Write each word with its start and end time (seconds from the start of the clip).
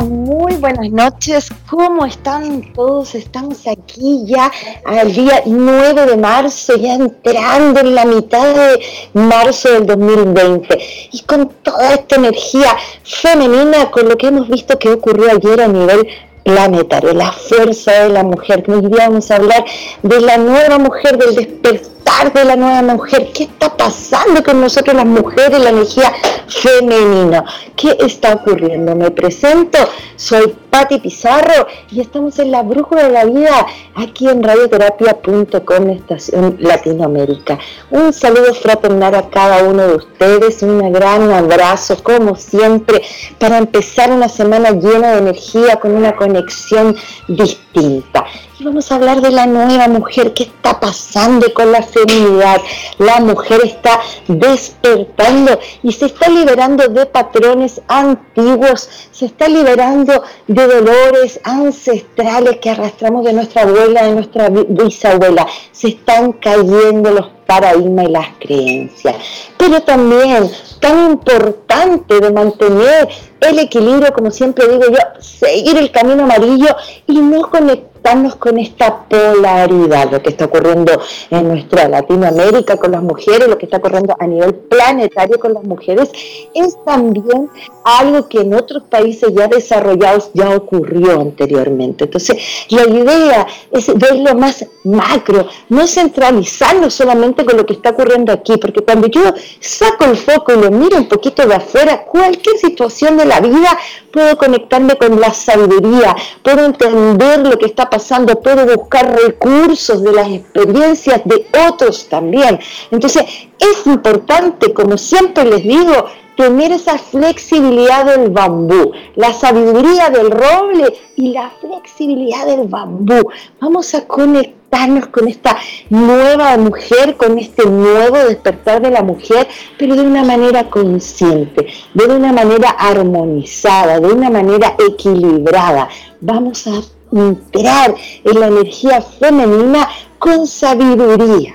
Muy 0.00 0.54
buenas 0.56 0.90
noches. 0.90 1.50
¿Cómo 1.68 2.06
están 2.06 2.72
todos? 2.72 3.14
Estamos 3.14 3.66
aquí 3.66 4.24
ya 4.26 4.50
al 4.86 5.12
día 5.12 5.42
9 5.44 6.06
de 6.06 6.16
marzo, 6.16 6.76
ya 6.76 6.94
entrando 6.94 7.80
en 7.80 7.94
la 7.94 8.06
mitad 8.06 8.54
de 8.54 8.82
marzo 9.12 9.70
del 9.70 9.86
2020. 9.86 10.78
Y 11.12 11.20
con 11.22 11.50
toda 11.62 11.94
esta 11.94 12.16
energía 12.16 12.74
femenina, 13.04 13.90
con 13.90 14.08
lo 14.08 14.16
que 14.16 14.28
hemos 14.28 14.48
visto 14.48 14.78
que 14.78 14.90
ocurrió 14.90 15.30
ayer 15.30 15.60
a 15.60 15.68
nivel 15.68 16.08
planetario, 16.42 17.12
la 17.12 17.30
fuerza 17.30 17.92
de 18.04 18.08
la 18.08 18.22
mujer. 18.22 18.64
Hoy 18.68 18.80
día 18.80 19.08
vamos 19.08 19.30
a 19.30 19.36
hablar 19.36 19.64
de 20.02 20.20
la 20.20 20.38
nueva 20.38 20.78
mujer, 20.78 21.18
del 21.18 21.34
despertar 21.34 21.82
de 22.30 22.44
la 22.44 22.54
nueva 22.54 22.82
mujer. 22.94 23.32
¿Qué 23.32 23.44
está 23.44 23.76
pasando 23.76 24.44
con 24.44 24.60
nosotros 24.60 24.94
las 24.94 25.06
mujeres, 25.06 25.58
la 25.58 25.70
energía 25.70 26.12
femenina? 26.46 27.44
¿Qué 27.74 27.96
está 27.98 28.34
ocurriendo? 28.34 28.94
Me 28.94 29.10
presento, 29.10 29.78
soy 30.14 30.54
Patti 30.70 31.00
Pizarro 31.00 31.66
y 31.90 32.00
estamos 32.00 32.38
en 32.38 32.52
la 32.52 32.62
Brújula 32.62 33.04
de 33.04 33.10
la 33.10 33.24
Vida 33.24 33.66
aquí 33.96 34.28
en 34.28 34.42
radioterapia.com 34.42 35.90
Estación 35.90 36.56
Latinoamérica. 36.60 37.58
Un 37.90 38.12
saludo 38.12 38.54
fraternal 38.54 39.16
a 39.16 39.28
cada 39.28 39.64
uno 39.64 39.82
de 39.88 39.96
ustedes, 39.96 40.62
un 40.62 40.92
gran 40.92 41.32
abrazo 41.32 42.02
como 42.04 42.36
siempre 42.36 43.02
para 43.38 43.58
empezar 43.58 44.12
una 44.12 44.28
semana 44.28 44.70
llena 44.70 45.12
de 45.12 45.18
energía 45.18 45.76
con 45.76 45.92
una 45.92 46.14
conexión 46.14 46.94
distinta 47.26 48.26
vamos 48.62 48.90
a 48.90 48.96
hablar 48.96 49.20
de 49.20 49.30
la 49.30 49.46
nueva 49.46 49.88
mujer, 49.88 50.34
qué 50.34 50.44
está 50.44 50.78
pasando 50.78 51.52
con 51.52 51.72
la 51.72 51.82
feminidad. 51.82 52.60
La 52.98 53.20
mujer 53.20 53.60
está 53.64 54.00
despertando 54.28 55.58
y 55.82 55.92
se 55.92 56.06
está 56.06 56.28
liberando 56.28 56.88
de 56.88 57.06
patrones 57.06 57.80
antiguos, 57.88 58.88
se 59.10 59.26
está 59.26 59.48
liberando 59.48 60.22
de 60.46 60.66
dolores 60.66 61.40
ancestrales 61.44 62.58
que 62.58 62.70
arrastramos 62.70 63.24
de 63.24 63.32
nuestra 63.32 63.62
abuela, 63.62 64.04
de 64.04 64.12
nuestra 64.12 64.48
bisabuela. 64.48 65.46
Se 65.72 65.88
están 65.88 66.32
cayendo 66.32 67.10
los 67.10 67.26
paradigmas 67.46 68.06
y 68.06 68.10
las 68.10 68.28
creencias. 68.38 69.16
Pero 69.56 69.82
también 69.82 70.50
tan 70.80 71.12
importante 71.12 72.20
de 72.20 72.30
mantener 72.30 73.08
el 73.40 73.58
equilibrio, 73.58 74.12
como 74.12 74.30
siempre 74.30 74.66
digo 74.68 74.84
yo, 74.90 75.20
seguir 75.20 75.76
el 75.76 75.90
camino 75.90 76.24
amarillo 76.24 76.74
y 77.06 77.18
no 77.20 77.50
conectar 77.50 77.91
con 78.38 78.58
esta 78.58 79.04
polaridad, 79.04 80.10
lo 80.10 80.22
que 80.22 80.30
está 80.30 80.46
ocurriendo 80.46 81.00
en 81.30 81.48
nuestra 81.48 81.88
Latinoamérica 81.88 82.76
con 82.76 82.90
las 82.90 83.02
mujeres, 83.02 83.48
lo 83.48 83.56
que 83.56 83.66
está 83.66 83.78
ocurriendo 83.78 84.14
a 84.18 84.26
nivel 84.26 84.54
planetario 84.54 85.38
con 85.38 85.54
las 85.54 85.64
mujeres, 85.64 86.10
es 86.52 86.76
también 86.84 87.48
algo 87.84 88.28
que 88.28 88.40
en 88.40 88.54
otros 88.54 88.82
países 88.84 89.32
ya 89.34 89.46
desarrollados 89.46 90.30
ya 90.34 90.50
ocurrió 90.50 91.20
anteriormente. 91.20 92.04
Entonces, 92.04 92.66
la 92.70 92.84
idea 92.84 93.46
es 93.70 93.86
verlo 93.96 94.34
más 94.34 94.66
macro, 94.84 95.46
no 95.68 95.86
centralizarnos 95.86 96.92
solamente 96.92 97.44
con 97.44 97.56
lo 97.56 97.64
que 97.64 97.74
está 97.74 97.90
ocurriendo 97.90 98.32
aquí, 98.32 98.56
porque 98.58 98.80
cuando 98.80 99.06
yo 99.06 99.22
saco 99.60 100.04
el 100.04 100.16
foco 100.16 100.52
y 100.52 100.60
lo 100.60 100.70
miro 100.70 100.98
un 100.98 101.08
poquito 101.08 101.46
de 101.46 101.54
afuera, 101.54 102.04
cualquier 102.04 102.58
situación 102.58 103.16
de 103.16 103.24
la 103.24 103.40
vida 103.40 103.78
puedo 104.12 104.36
conectarme 104.36 104.96
con 104.96 105.18
la 105.20 105.32
sabiduría, 105.32 106.14
puedo 106.42 106.64
entender 106.66 107.46
lo 107.46 107.56
que 107.56 107.66
está 107.66 107.88
pasando, 107.92 108.40
puedo 108.40 108.64
buscar 108.64 109.14
recursos 109.14 110.02
de 110.02 110.12
las 110.12 110.28
experiencias 110.28 111.20
de 111.26 111.46
otros 111.68 112.08
también. 112.08 112.58
Entonces, 112.90 113.22
es 113.58 113.86
importante, 113.86 114.72
como 114.72 114.96
siempre 114.96 115.44
les 115.44 115.62
digo, 115.62 116.06
tener 116.38 116.72
esa 116.72 116.96
flexibilidad 116.96 118.06
del 118.06 118.30
bambú, 118.30 118.92
la 119.14 119.34
sabiduría 119.34 120.08
del 120.08 120.30
roble 120.30 120.94
y 121.16 121.32
la 121.32 121.50
flexibilidad 121.60 122.46
del 122.46 122.66
bambú. 122.66 123.30
Vamos 123.60 123.94
a 123.94 124.06
conectarnos 124.06 125.08
con 125.08 125.28
esta 125.28 125.58
nueva 125.90 126.56
mujer, 126.56 127.18
con 127.18 127.38
este 127.38 127.66
nuevo 127.66 128.16
despertar 128.16 128.80
de 128.80 128.90
la 128.90 129.02
mujer, 129.02 129.46
pero 129.78 129.94
de 129.96 130.00
una 130.00 130.24
manera 130.24 130.70
consciente, 130.70 131.66
de 131.92 132.06
una 132.06 132.32
manera 132.32 132.70
armonizada, 132.70 134.00
de 134.00 134.06
una 134.06 134.30
manera 134.30 134.76
equilibrada. 134.78 135.90
Vamos 136.22 136.66
a 136.66 136.80
entrar 137.20 137.94
en 138.24 138.40
la 138.40 138.46
energía 138.46 139.02
femenina 139.02 139.88
con 140.18 140.46
sabiduría. 140.46 141.54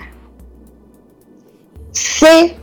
Sé 1.92 2.56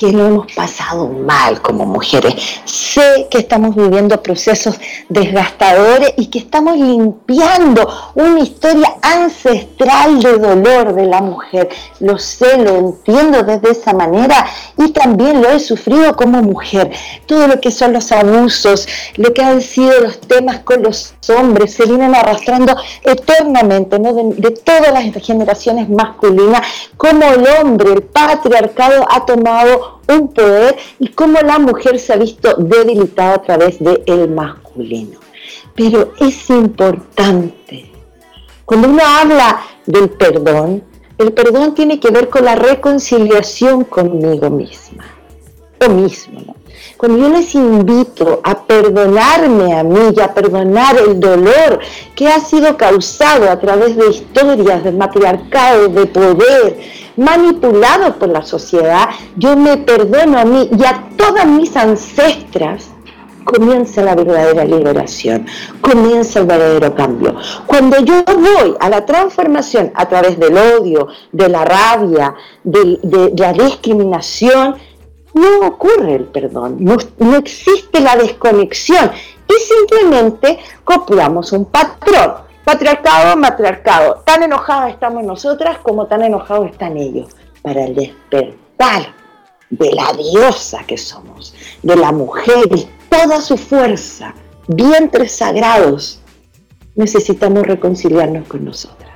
que 0.00 0.12
lo 0.12 0.26
hemos 0.26 0.52
pasado 0.54 1.08
mal 1.08 1.60
como 1.60 1.84
mujeres. 1.84 2.34
Sé 2.64 3.28
que 3.30 3.36
estamos 3.36 3.76
viviendo 3.76 4.22
procesos 4.22 4.80
desgastadores 5.10 6.14
y 6.16 6.28
que 6.28 6.38
estamos 6.38 6.78
limpiando 6.78 7.86
una 8.14 8.40
historia 8.40 8.94
ancestral 9.02 10.22
de 10.22 10.38
dolor 10.38 10.94
de 10.94 11.04
la 11.04 11.20
mujer. 11.20 11.68
Lo 11.98 12.18
sé, 12.18 12.56
lo 12.56 12.76
entiendo 12.76 13.42
desde 13.42 13.72
esa 13.72 13.92
manera 13.92 14.46
y 14.78 14.90
también 14.92 15.42
lo 15.42 15.50
he 15.50 15.60
sufrido 15.60 16.16
como 16.16 16.40
mujer. 16.40 16.90
Todo 17.26 17.46
lo 17.46 17.60
que 17.60 17.70
son 17.70 17.92
los 17.92 18.10
abusos, 18.10 18.88
lo 19.16 19.34
que 19.34 19.42
han 19.42 19.60
sido 19.60 20.00
los 20.00 20.18
temas 20.18 20.60
con 20.60 20.82
los 20.82 21.12
hombres, 21.28 21.74
se 21.74 21.84
vienen 21.84 22.14
arrastrando 22.14 22.74
eternamente 23.02 23.98
¿no? 23.98 24.14
de, 24.14 24.34
de 24.36 24.50
todas 24.52 24.94
las 24.94 25.04
generaciones 25.22 25.90
masculinas, 25.90 26.62
como 26.96 27.22
el 27.24 27.46
hombre, 27.46 27.92
el 27.92 28.02
patriarcado 28.02 29.06
ha 29.10 29.26
tomado 29.26 29.89
un 30.08 30.28
poder 30.32 30.76
y 30.98 31.08
cómo 31.08 31.40
la 31.40 31.58
mujer 31.58 31.98
se 31.98 32.12
ha 32.12 32.16
visto 32.16 32.54
debilitada 32.56 33.34
a 33.34 33.42
través 33.42 33.78
del 33.78 34.02
el 34.06 34.30
masculino. 34.30 35.18
Pero 35.74 36.12
es 36.18 36.50
importante, 36.50 37.90
cuando 38.64 38.88
uno 38.88 39.02
habla 39.04 39.60
del 39.86 40.10
perdón, 40.10 40.82
el 41.18 41.32
perdón 41.32 41.74
tiene 41.74 42.00
que 42.00 42.10
ver 42.10 42.28
con 42.28 42.44
la 42.44 42.54
reconciliación 42.54 43.84
conmigo 43.84 44.50
misma, 44.50 45.04
o 45.86 45.90
mismo, 45.90 46.56
cuando 47.00 47.16
yo 47.16 47.30
les 47.30 47.54
invito 47.54 48.42
a 48.44 48.62
perdonarme 48.66 49.72
a 49.72 49.82
mí 49.82 50.12
y 50.14 50.20
a 50.20 50.34
perdonar 50.34 50.98
el 50.98 51.18
dolor 51.18 51.78
que 52.14 52.28
ha 52.28 52.38
sido 52.40 52.76
causado 52.76 53.50
a 53.50 53.58
través 53.58 53.96
de 53.96 54.10
historias 54.10 54.84
de 54.84 54.92
matriarcado, 54.92 55.88
de 55.88 56.04
poder, 56.04 56.78
manipulado 57.16 58.18
por 58.18 58.28
la 58.28 58.44
sociedad, 58.44 59.08
yo 59.38 59.56
me 59.56 59.78
perdono 59.78 60.38
a 60.38 60.44
mí 60.44 60.68
y 60.78 60.84
a 60.84 61.08
todas 61.16 61.46
mis 61.46 61.74
ancestras, 61.74 62.90
comienza 63.44 64.02
la 64.02 64.14
verdadera 64.14 64.66
liberación, 64.66 65.46
comienza 65.80 66.40
el 66.40 66.46
verdadero 66.46 66.94
cambio. 66.94 67.34
Cuando 67.66 67.98
yo 68.00 68.22
voy 68.26 68.76
a 68.78 68.90
la 68.90 69.06
transformación 69.06 69.90
a 69.94 70.06
través 70.06 70.38
del 70.38 70.54
odio, 70.56 71.08
de 71.32 71.48
la 71.48 71.64
rabia, 71.64 72.34
de, 72.62 73.32
la 73.36 73.54
discriminación, 73.54 74.76
no 75.34 75.66
ocurre 75.66 76.16
el 76.16 76.24
perdón, 76.24 76.76
no, 76.80 76.96
no 77.18 77.36
existe 77.36 78.00
la 78.00 78.16
desconexión 78.16 79.10
y 79.48 79.52
simplemente 79.52 80.58
copiamos 80.84 81.52
un 81.52 81.64
patrón. 81.66 82.48
Patriarcado, 82.64 83.36
matriarcado. 83.36 84.22
Tan 84.24 84.42
enojadas 84.42 84.92
estamos 84.92 85.24
nosotras 85.24 85.78
como 85.78 86.06
tan 86.06 86.22
enojados 86.22 86.70
están 86.70 86.96
ellos. 86.96 87.28
Para 87.62 87.84
el 87.84 87.94
despertar 87.94 89.14
de 89.70 89.92
la 89.92 90.12
diosa 90.12 90.84
que 90.86 90.96
somos, 90.96 91.54
de 91.82 91.96
la 91.96 92.12
mujer 92.12 92.68
y 92.74 92.88
toda 93.08 93.40
su 93.40 93.56
fuerza, 93.56 94.34
vientres 94.68 95.36
sagrados, 95.36 96.20
necesitamos 96.94 97.66
reconciliarnos 97.66 98.46
con 98.46 98.64
nosotras. 98.64 99.09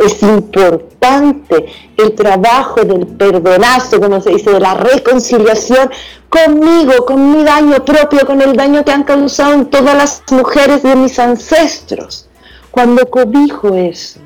Es 0.00 0.22
importante 0.22 1.66
el 1.98 2.14
trabajo 2.14 2.80
del 2.82 3.06
perdonazo, 3.06 4.00
como 4.00 4.20
se 4.20 4.30
dice, 4.30 4.50
de 4.50 4.60
la 4.60 4.74
reconciliación 4.74 5.90
conmigo, 6.30 7.04
con 7.04 7.36
mi 7.36 7.44
daño 7.44 7.84
propio, 7.84 8.26
con 8.26 8.40
el 8.40 8.56
daño 8.56 8.82
que 8.82 8.92
han 8.92 9.04
causado 9.04 9.52
en 9.52 9.66
todas 9.66 9.94
las 9.94 10.22
mujeres 10.30 10.82
de 10.82 10.96
mis 10.96 11.18
ancestros. 11.18 12.28
Cuando 12.70 13.10
cobijo 13.10 13.74
eso 13.74 14.20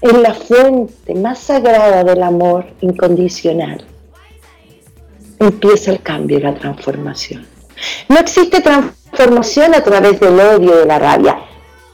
en 0.00 0.22
la 0.22 0.32
fuente 0.32 1.14
más 1.14 1.40
sagrada 1.40 2.04
del 2.04 2.22
amor 2.22 2.66
incondicional, 2.80 3.84
empieza 5.40 5.90
el 5.90 6.02
cambio 6.02 6.38
y 6.38 6.42
la 6.42 6.54
transformación. 6.54 7.46
No 8.08 8.18
existe 8.18 8.60
transformación 8.60 9.74
a 9.74 9.82
través 9.82 10.20
del 10.20 10.38
odio 10.38 10.74
y 10.74 10.78
de 10.78 10.86
la 10.86 10.98
rabia. 10.98 11.38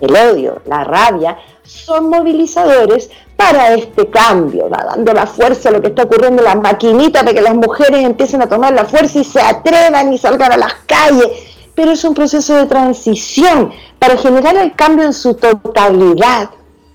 El 0.00 0.14
odio, 0.16 0.60
la 0.66 0.84
rabia, 0.84 1.38
son 1.72 2.10
movilizadores 2.10 3.10
para 3.36 3.74
este 3.74 4.08
cambio, 4.08 4.68
dando 4.68 5.12
la 5.12 5.26
fuerza 5.26 5.68
a 5.68 5.72
lo 5.72 5.80
que 5.80 5.88
está 5.88 6.04
ocurriendo 6.04 6.42
en 6.42 6.46
las 6.46 6.56
maquinitas 6.56 7.22
para 7.22 7.34
que 7.34 7.40
las 7.40 7.54
mujeres 7.54 8.04
empiecen 8.04 8.42
a 8.42 8.48
tomar 8.48 8.72
la 8.72 8.84
fuerza 8.84 9.18
y 9.18 9.24
se 9.24 9.40
atrevan 9.40 10.12
y 10.12 10.18
salgan 10.18 10.52
a 10.52 10.56
las 10.56 10.74
calles. 10.86 11.28
Pero 11.74 11.92
es 11.92 12.04
un 12.04 12.14
proceso 12.14 12.54
de 12.54 12.66
transición 12.66 13.72
para 13.98 14.16
generar 14.16 14.56
el 14.56 14.74
cambio 14.74 15.06
en 15.06 15.14
su 15.14 15.34
totalidad. 15.34 16.50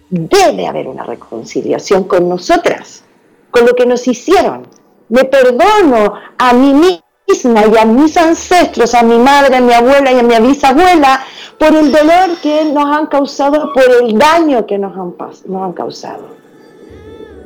Debe 0.09 0.67
haber 0.67 0.87
una 0.87 1.03
reconciliación 1.03 2.03
con 2.05 2.29
nosotras, 2.29 3.03
con 3.51 3.65
lo 3.65 3.75
que 3.75 3.85
nos 3.85 4.07
hicieron. 4.07 4.67
Me 5.09 5.25
perdono 5.25 6.13
a 6.37 6.53
mí 6.53 7.01
misma 7.27 7.65
y 7.67 7.77
a 7.77 7.85
mis 7.85 8.15
ancestros, 8.15 8.93
a 8.93 9.03
mi 9.03 9.17
madre, 9.17 9.57
a 9.57 9.61
mi 9.61 9.73
abuela 9.73 10.11
y 10.11 10.19
a 10.19 10.23
mi 10.23 10.47
bisabuela, 10.47 11.25
por 11.57 11.75
el 11.75 11.91
dolor 11.91 12.37
que 12.41 12.65
nos 12.65 12.85
han 12.85 13.07
causado, 13.07 13.73
por 13.73 13.83
el 14.01 14.17
daño 14.17 14.65
que 14.65 14.77
nos 14.77 14.95
han, 14.95 15.13
nos 15.47 15.63
han 15.63 15.73
causado. 15.73 16.23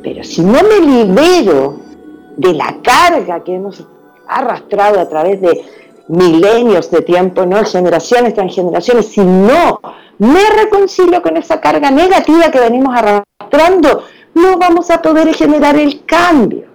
Pero 0.03 0.23
si 0.23 0.41
no 0.41 0.59
me 0.63 0.79
libero 0.79 1.79
de 2.37 2.53
la 2.53 2.77
carga 2.83 3.43
que 3.43 3.55
hemos 3.55 3.83
arrastrado 4.27 4.99
a 4.99 5.09
través 5.09 5.41
de 5.41 5.65
milenios 6.07 6.91
de 6.91 7.01
tiempo, 7.01 7.45
¿no? 7.45 7.63
generaciones 7.65 8.35
tras 8.35 8.53
generaciones, 8.53 9.07
si 9.07 9.21
no 9.21 9.79
me 10.19 10.47
reconcilio 10.61 11.21
con 11.23 11.37
esa 11.37 11.59
carga 11.59 11.89
negativa 11.89 12.51
que 12.51 12.59
venimos 12.59 12.95
arrastrando, 12.95 14.03
no 14.35 14.57
vamos 14.57 14.91
a 14.91 15.01
poder 15.01 15.33
generar 15.33 15.75
el 15.75 16.05
cambio 16.05 16.70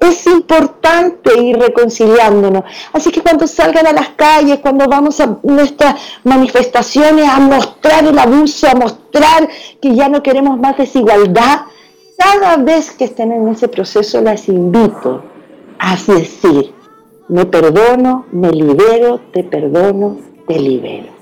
es 0.00 0.26
importante 0.26 1.40
ir 1.40 1.58
reconciliándonos. 1.58 2.64
Así 2.92 3.10
que 3.10 3.22
cuando 3.22 3.46
salgan 3.46 3.86
a 3.86 3.92
las 3.92 4.10
calles, 4.10 4.60
cuando 4.60 4.86
vamos 4.86 5.20
a 5.20 5.38
nuestras 5.42 5.96
manifestaciones 6.24 7.28
a 7.28 7.40
mostrar 7.40 8.04
el 8.04 8.18
abuso, 8.18 8.68
a 8.68 8.74
mostrar 8.74 9.48
que 9.80 9.94
ya 9.94 10.08
no 10.08 10.22
queremos 10.22 10.58
más 10.58 10.76
desigualdad, 10.76 11.62
cada 12.18 12.56
vez 12.56 12.90
que 12.92 13.04
estén 13.04 13.32
en 13.32 13.48
ese 13.48 13.68
proceso 13.68 14.20
las 14.20 14.48
invito 14.48 15.22
a 15.78 15.96
decir, 16.06 16.72
me 17.28 17.44
perdono, 17.44 18.26
me 18.32 18.50
libero, 18.50 19.20
te 19.32 19.44
perdono, 19.44 20.18
te 20.46 20.58
libero. 20.58 21.12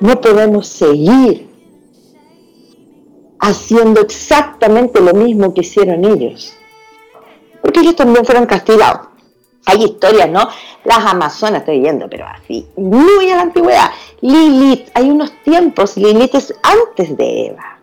No 0.00 0.20
podemos 0.20 0.66
seguir 0.66 1.48
haciendo 3.38 4.00
exactamente 4.00 5.00
lo 5.00 5.14
mismo 5.14 5.54
que 5.54 5.62
hicieron 5.62 6.04
ellos 6.04 6.54
porque 7.60 7.80
ellos 7.80 7.96
también 7.96 8.24
fueron 8.24 8.46
castigados. 8.46 9.08
Hay 9.66 9.84
historias, 9.84 10.28
¿no? 10.30 10.48
Las 10.84 11.04
Amazonas, 11.04 11.60
estoy 11.60 11.80
viendo, 11.80 12.08
pero 12.08 12.26
así, 12.26 12.66
muy 12.76 13.30
a 13.30 13.36
la 13.36 13.42
antigüedad. 13.42 13.90
Lilith, 14.22 14.88
hay 14.94 15.10
unos 15.10 15.32
tiempos, 15.42 15.96
Lilith 15.96 16.34
es 16.34 16.54
antes 16.62 17.16
de 17.16 17.48
Eva, 17.48 17.78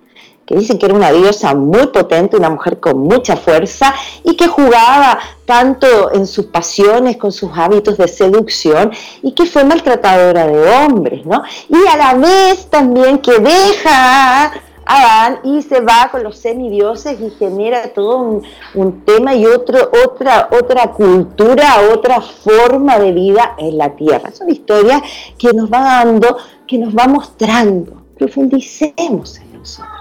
que 0.46 0.56
dicen 0.56 0.80
que 0.80 0.88
era 0.88 0.96
una 0.96 1.12
diosa 1.12 1.54
muy 1.54 1.88
potente, 1.88 2.36
una 2.36 2.50
mujer 2.50 2.80
con 2.80 3.00
mucha 3.00 3.38
fuerza 3.38 3.94
y 4.24 4.36
que 4.36 4.48
jugaba 4.48 5.20
tanto 5.46 6.12
en 6.14 6.26
sus 6.26 6.48
pasiones, 6.48 7.18
con 7.18 7.32
sus 7.32 7.52
hábitos 7.56 7.98
de 7.98 8.08
seducción 8.08 8.92
y 9.22 9.34
que 9.34 9.46
fue 9.46 9.64
maltratadora 9.64 10.48
de 10.48 10.70
hombres, 10.78 11.26
¿no? 11.26 11.44
Y 11.70 11.88
a 11.88 11.98
la 11.98 12.14
vez 12.16 12.68
también 12.70 13.20
que 13.20 13.40
deja 13.40 14.52
Adán 14.88 15.40
y 15.44 15.62
se 15.62 15.82
va 15.82 16.10
con 16.12 16.24
los 16.24 16.38
semidioses 16.38 17.20
y 17.20 17.30
genera 17.32 17.94
todo 17.94 18.42
un, 18.74 19.02
tema 19.06 19.36
y 19.36 19.46
otro, 19.46 19.92
otra, 20.06 20.50
otra 20.52 20.92
cultura, 20.92 21.90
otra 21.94 22.22
forma 22.22 22.98
de 23.00 23.12
vida 23.12 23.56
en 23.58 23.78
la 23.78 23.96
tierra. 23.96 24.32
Son 24.32 24.50
historias 24.50 25.02
que 25.38 25.54
nos 25.54 25.72
va 25.72 25.80
dando, 25.80 26.38
que 26.66 26.78
nos 26.78 26.96
va 26.96 27.08
mostrando. 27.08 28.04
Profundicemos 28.18 29.38
en 29.38 29.54
nosotras. 29.54 29.92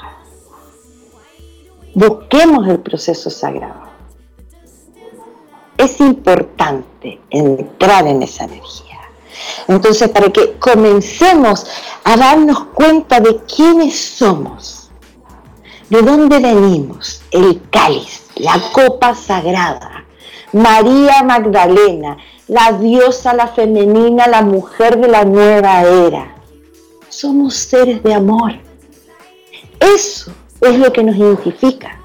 Busquemos 1.94 2.68
el 2.68 2.80
proceso 2.80 3.30
sagrado. 3.30 3.86
Es 5.76 6.00
importante 6.00 7.20
entrar 7.30 8.06
en 8.06 8.22
esa 8.22 8.44
energía. 8.44 8.85
Entonces, 9.68 10.08
para 10.08 10.30
que 10.30 10.54
comencemos 10.58 11.66
a 12.04 12.16
darnos 12.16 12.64
cuenta 12.74 13.20
de 13.20 13.36
quiénes 13.44 13.98
somos, 13.98 14.90
de 15.88 16.02
dónde 16.02 16.38
venimos, 16.38 17.22
el 17.30 17.60
cáliz, 17.70 18.24
la 18.36 18.60
copa 18.72 19.14
sagrada, 19.14 20.04
María 20.52 21.22
Magdalena, 21.22 22.16
la 22.48 22.72
diosa, 22.72 23.34
la 23.34 23.48
femenina, 23.48 24.26
la 24.26 24.42
mujer 24.42 24.98
de 25.00 25.08
la 25.08 25.24
nueva 25.24 25.82
era. 25.82 26.34
Somos 27.08 27.54
seres 27.54 28.02
de 28.02 28.14
amor. 28.14 28.52
Eso 29.80 30.32
es 30.60 30.78
lo 30.78 30.92
que 30.92 31.02
nos 31.02 31.16
identifica. 31.16 31.98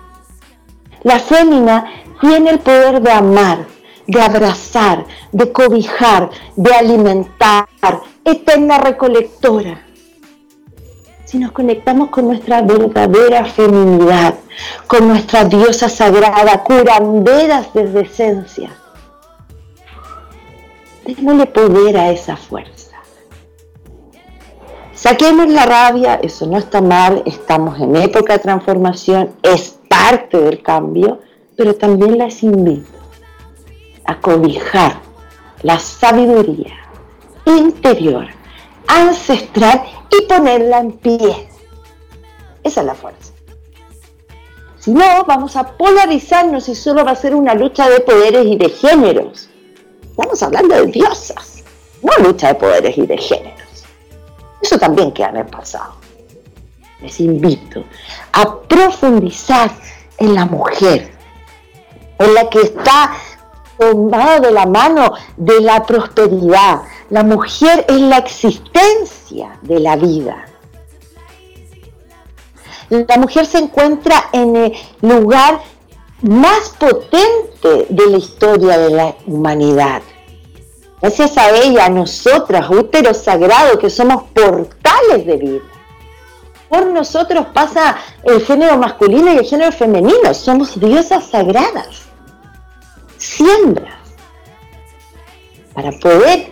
La 1.03 1.19
fémina 1.19 1.85
tiene 2.19 2.51
el 2.51 2.59
poder 2.59 3.01
de 3.01 3.11
amar, 3.11 3.65
de 4.11 4.21
abrazar, 4.21 5.05
de 5.31 5.51
cobijar, 5.51 6.29
de 6.57 6.73
alimentar, 6.73 7.67
eterna 8.25 8.77
recolectora. 8.77 9.85
Si 11.23 11.39
nos 11.39 11.53
conectamos 11.53 12.09
con 12.09 12.27
nuestra 12.27 12.61
verdadera 12.61 13.45
feminidad, 13.45 14.35
con 14.85 15.07
nuestra 15.07 15.45
diosa 15.45 15.87
sagrada, 15.87 16.61
curanderas 16.61 17.73
desde 17.73 18.01
esencia, 18.01 18.71
démosle 21.05 21.45
poder 21.45 21.97
a 21.97 22.11
esa 22.11 22.35
fuerza. 22.35 22.97
Saquemos 24.93 25.47
la 25.47 25.65
rabia, 25.65 26.19
eso 26.21 26.45
no 26.47 26.57
está 26.57 26.81
mal, 26.81 27.23
estamos 27.25 27.79
en 27.79 27.95
época 27.95 28.33
de 28.33 28.39
transformación, 28.39 29.31
es 29.41 29.79
parte 29.87 30.37
del 30.37 30.61
cambio, 30.61 31.19
pero 31.55 31.75
también 31.75 32.17
las 32.17 32.43
invito 32.43 33.00
a 34.11 34.19
cobijar 34.19 34.99
la 35.63 35.79
sabiduría 35.79 36.75
interior, 37.45 38.27
ancestral 38.87 39.83
y 40.09 40.25
ponerla 40.25 40.79
en 40.79 40.91
pie. 40.93 41.49
Esa 42.63 42.81
es 42.81 42.87
la 42.87 42.95
fuerza. 42.95 43.33
Si 44.79 44.91
no, 44.91 45.23
vamos 45.25 45.55
a 45.55 45.77
polarizarnos 45.77 46.67
y 46.67 46.75
solo 46.75 47.05
va 47.05 47.11
a 47.11 47.15
ser 47.15 47.35
una 47.35 47.53
lucha 47.53 47.89
de 47.89 47.99
poderes 48.01 48.45
y 48.45 48.57
de 48.57 48.69
géneros. 48.69 49.49
Estamos 50.09 50.41
hablando 50.43 50.75
de 50.75 50.87
diosas, 50.87 51.63
no 52.01 52.11
lucha 52.23 52.49
de 52.49 52.55
poderes 52.55 52.97
y 52.97 53.05
de 53.05 53.17
géneros. 53.17 53.85
Eso 54.61 54.77
también 54.77 55.11
queda 55.11 55.29
en 55.29 55.37
el 55.37 55.45
pasado. 55.45 55.95
Les 57.01 57.19
invito 57.19 57.83
a 58.33 58.59
profundizar 58.61 59.71
en 60.17 60.35
la 60.35 60.45
mujer, 60.45 61.11
en 62.19 62.33
la 62.33 62.49
que 62.49 62.61
está 62.61 63.13
tomado 63.81 64.41
de 64.41 64.51
la 64.51 64.67
mano 64.67 65.13
de 65.37 65.59
la 65.61 65.83
prosperidad. 65.83 66.83
La 67.09 67.23
mujer 67.23 67.85
es 67.87 67.99
la 67.99 68.17
existencia 68.17 69.57
de 69.63 69.79
la 69.79 69.95
vida. 69.95 70.45
La 72.89 73.17
mujer 73.17 73.45
se 73.45 73.57
encuentra 73.57 74.29
en 74.33 74.55
el 74.55 74.73
lugar 75.01 75.61
más 76.21 76.69
potente 76.77 77.87
de 77.89 78.09
la 78.09 78.17
historia 78.17 78.77
de 78.77 78.89
la 78.91 79.15
humanidad. 79.25 80.01
Gracias 81.01 81.35
a 81.37 81.49
ella, 81.49 81.89
nosotras, 81.89 82.69
úteros 82.69 83.17
sagrados, 83.17 83.79
que 83.79 83.89
somos 83.89 84.23
portales 84.33 85.25
de 85.25 85.37
vida. 85.37 85.63
Por 86.69 86.85
nosotros 86.87 87.47
pasa 87.53 87.97
el 88.23 88.45
género 88.45 88.77
masculino 88.77 89.33
y 89.33 89.37
el 89.37 89.45
género 89.45 89.71
femenino. 89.71 90.33
Somos 90.33 90.79
diosas 90.79 91.25
sagradas, 91.25 92.10
siembras. 93.21 93.93
Para 95.73 95.91
poder 95.91 96.47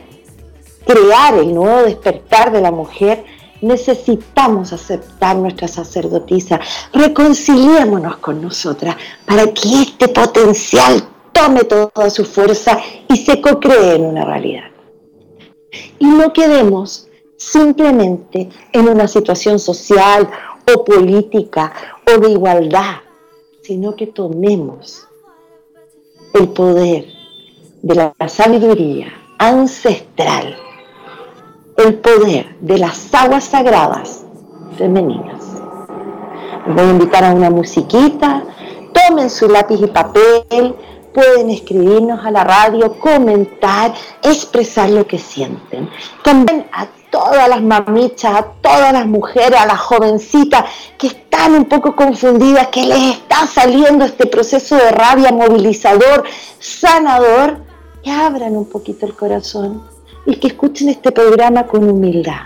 crear 0.85 1.35
el 1.35 1.53
nuevo 1.53 1.83
despertar 1.83 2.51
de 2.51 2.61
la 2.61 2.71
mujer, 2.71 3.25
necesitamos 3.61 4.71
aceptar 4.71 5.35
nuestra 5.35 5.67
sacerdotisa. 5.67 6.59
Reconciliémonos 6.93 8.17
con 8.17 8.41
nosotras 8.41 8.95
para 9.25 9.45
que 9.53 9.81
este 9.81 10.07
potencial 10.07 11.03
tome 11.33 11.63
toda 11.65 12.09
su 12.09 12.23
fuerza 12.23 12.79
y 13.07 13.17
se 13.17 13.41
co-cree 13.41 13.95
en 13.95 14.05
una 14.05 14.23
realidad. 14.23 14.69
Y 15.99 16.05
no 16.05 16.31
quedemos 16.33 17.07
simplemente 17.37 18.49
en 18.71 18.89
una 18.89 19.07
situación 19.07 19.59
social 19.59 20.29
o 20.73 20.85
política 20.85 21.73
o 22.07 22.19
de 22.19 22.31
igualdad, 22.31 22.97
sino 23.61 23.95
que 23.95 24.07
tomemos 24.07 25.08
el 26.33 26.49
poder 26.49 27.05
de 27.81 27.95
la 27.95 28.13
sabiduría 28.27 29.07
ancestral, 29.37 30.55
el 31.77 31.95
poder 31.95 32.55
de 32.59 32.77
las 32.77 33.13
aguas 33.13 33.45
sagradas 33.45 34.25
femeninas. 34.77 35.43
voy 36.67 36.85
a 36.85 36.89
invitar 36.91 37.23
a 37.23 37.33
una 37.33 37.49
musiquita, 37.49 38.43
tomen 38.93 39.29
su 39.29 39.47
lápiz 39.47 39.81
y 39.81 39.87
papel, 39.87 40.75
pueden 41.13 41.49
escribirnos 41.49 42.25
a 42.25 42.31
la 42.31 42.43
radio, 42.43 42.99
comentar, 42.99 43.93
expresar 44.21 44.89
lo 44.89 45.05
que 45.05 45.17
sienten. 45.17 45.89
También 46.23 46.67
a 46.71 46.87
todas 47.09 47.49
las 47.49 47.61
mamichas, 47.61 48.33
a 48.33 48.43
todas 48.61 48.93
las 48.93 49.05
mujeres, 49.05 49.59
a 49.59 49.65
las 49.65 49.79
jovencitas 49.79 50.65
que 50.97 51.07
están 51.07 51.53
un 51.53 51.65
poco 51.65 51.95
confundidas, 51.95 52.67
que 52.67 52.85
les 52.85 53.15
está 53.15 53.47
saliendo 53.47 54.05
este 54.05 54.27
proceso 54.27 54.75
de 54.75 54.91
rabia 54.91 55.31
movilizador, 55.31 56.23
sanador, 56.59 57.57
que 58.03 58.11
abran 58.11 58.55
un 58.55 58.65
poquito 58.65 59.05
el 59.05 59.15
corazón 59.15 59.83
y 60.25 60.35
que 60.35 60.47
escuchen 60.47 60.89
este 60.89 61.11
programa 61.11 61.65
con 61.65 61.89
humildad. 61.89 62.41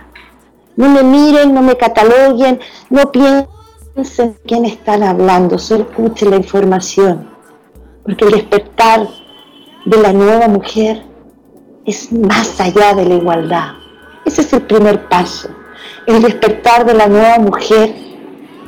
No 0.75 0.89
me 0.89 1.03
miren, 1.03 1.53
no 1.53 1.61
me 1.61 1.77
cataloguen, 1.77 2.59
no 2.89 3.11
piensen 3.11 4.37
quién 4.47 4.65
están 4.65 5.03
hablando, 5.03 5.59
solo 5.59 5.83
escuchen 5.83 6.31
la 6.31 6.37
información 6.37 7.32
porque 8.03 8.25
el 8.25 8.31
despertar 8.31 9.07
de 9.85 9.97
la 9.97 10.13
nueva 10.13 10.47
mujer 10.47 11.03
es 11.85 12.11
más 12.11 12.59
allá 12.59 12.93
de 12.93 13.05
la 13.05 13.15
igualdad. 13.15 13.73
Ese 14.25 14.41
es 14.41 14.53
el 14.53 14.63
primer 14.63 15.07
paso. 15.07 15.49
El 16.05 16.21
despertar 16.21 16.85
de 16.85 16.93
la 16.93 17.07
nueva 17.07 17.39
mujer 17.39 17.93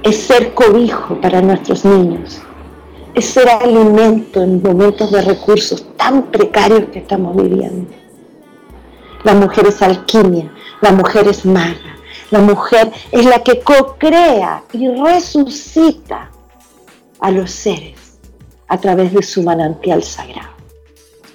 es 0.04 0.18
ser 0.18 0.54
cobijo 0.54 1.20
para 1.20 1.42
nuestros 1.42 1.84
niños, 1.84 2.42
es 3.14 3.26
ser 3.26 3.50
alimento 3.50 4.42
en 4.42 4.62
momentos 4.62 5.12
de 5.12 5.22
recursos 5.22 5.86
tan 5.98 6.24
precarios 6.24 6.86
que 6.92 7.00
estamos 7.00 7.36
viviendo. 7.36 7.90
La 9.24 9.34
mujer 9.34 9.68
es 9.68 9.82
alquimia, 9.82 10.52
la 10.82 10.92
mujer 10.92 11.28
es 11.28 11.46
maga, 11.46 11.98
la 12.30 12.40
mujer 12.40 12.92
es 13.12 13.26
la 13.26 13.40
que 13.40 13.62
co-crea 13.62 14.64
y 14.72 14.88
resucita 14.90 16.30
a 17.20 17.32
los 17.32 17.50
seres 17.50 18.05
a 18.68 18.78
través 18.80 19.14
de 19.14 19.24
su 19.24 19.44
manantial 19.44 20.04
sagrado. 20.04 20.50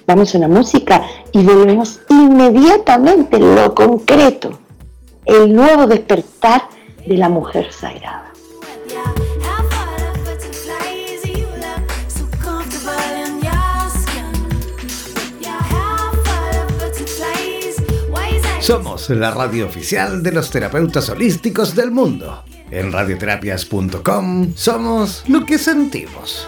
Vamos 0.07 0.33
a 0.33 0.37
una 0.39 0.47
música 0.47 1.03
y 1.31 1.43
volvemos 1.43 2.01
inmediatamente 2.09 3.39
lo 3.39 3.73
concreto, 3.73 4.59
el 5.25 5.53
nuevo 5.53 5.87
despertar 5.87 6.63
de 7.05 7.17
la 7.17 7.29
mujer 7.29 7.71
sagrada. 7.71 8.31
Somos 18.59 19.09
la 19.09 19.31
radio 19.31 19.65
oficial 19.65 20.21
de 20.21 20.31
los 20.31 20.51
terapeutas 20.51 21.09
holísticos 21.09 21.75
del 21.75 21.89
mundo. 21.91 22.43
En 22.69 22.91
radioterapias.com 22.91 24.53
somos 24.55 25.23
lo 25.27 25.45
que 25.45 25.57
sentimos. 25.57 26.47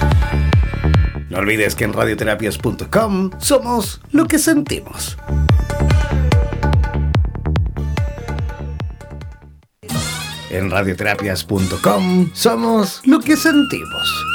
No 1.31 1.37
olvides 1.37 1.75
que 1.75 1.85
en 1.85 1.93
radioterapias.com 1.93 3.29
somos 3.39 4.01
lo 4.11 4.25
que 4.25 4.37
sentimos. 4.37 5.17
En 10.49 10.69
radioterapias.com 10.69 12.31
somos 12.33 13.01
lo 13.05 13.19
que 13.21 13.37
sentimos. 13.37 14.25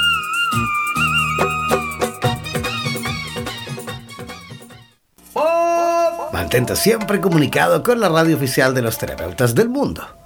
Mantente 6.33 6.77
siempre 6.77 7.21
comunicado 7.21 7.83
con 7.83 8.01
la 8.01 8.09
radio 8.09 8.37
oficial 8.37 8.73
de 8.73 8.81
los 8.81 8.97
terapeutas 8.97 9.55
del 9.55 9.69
mundo. 9.69 10.26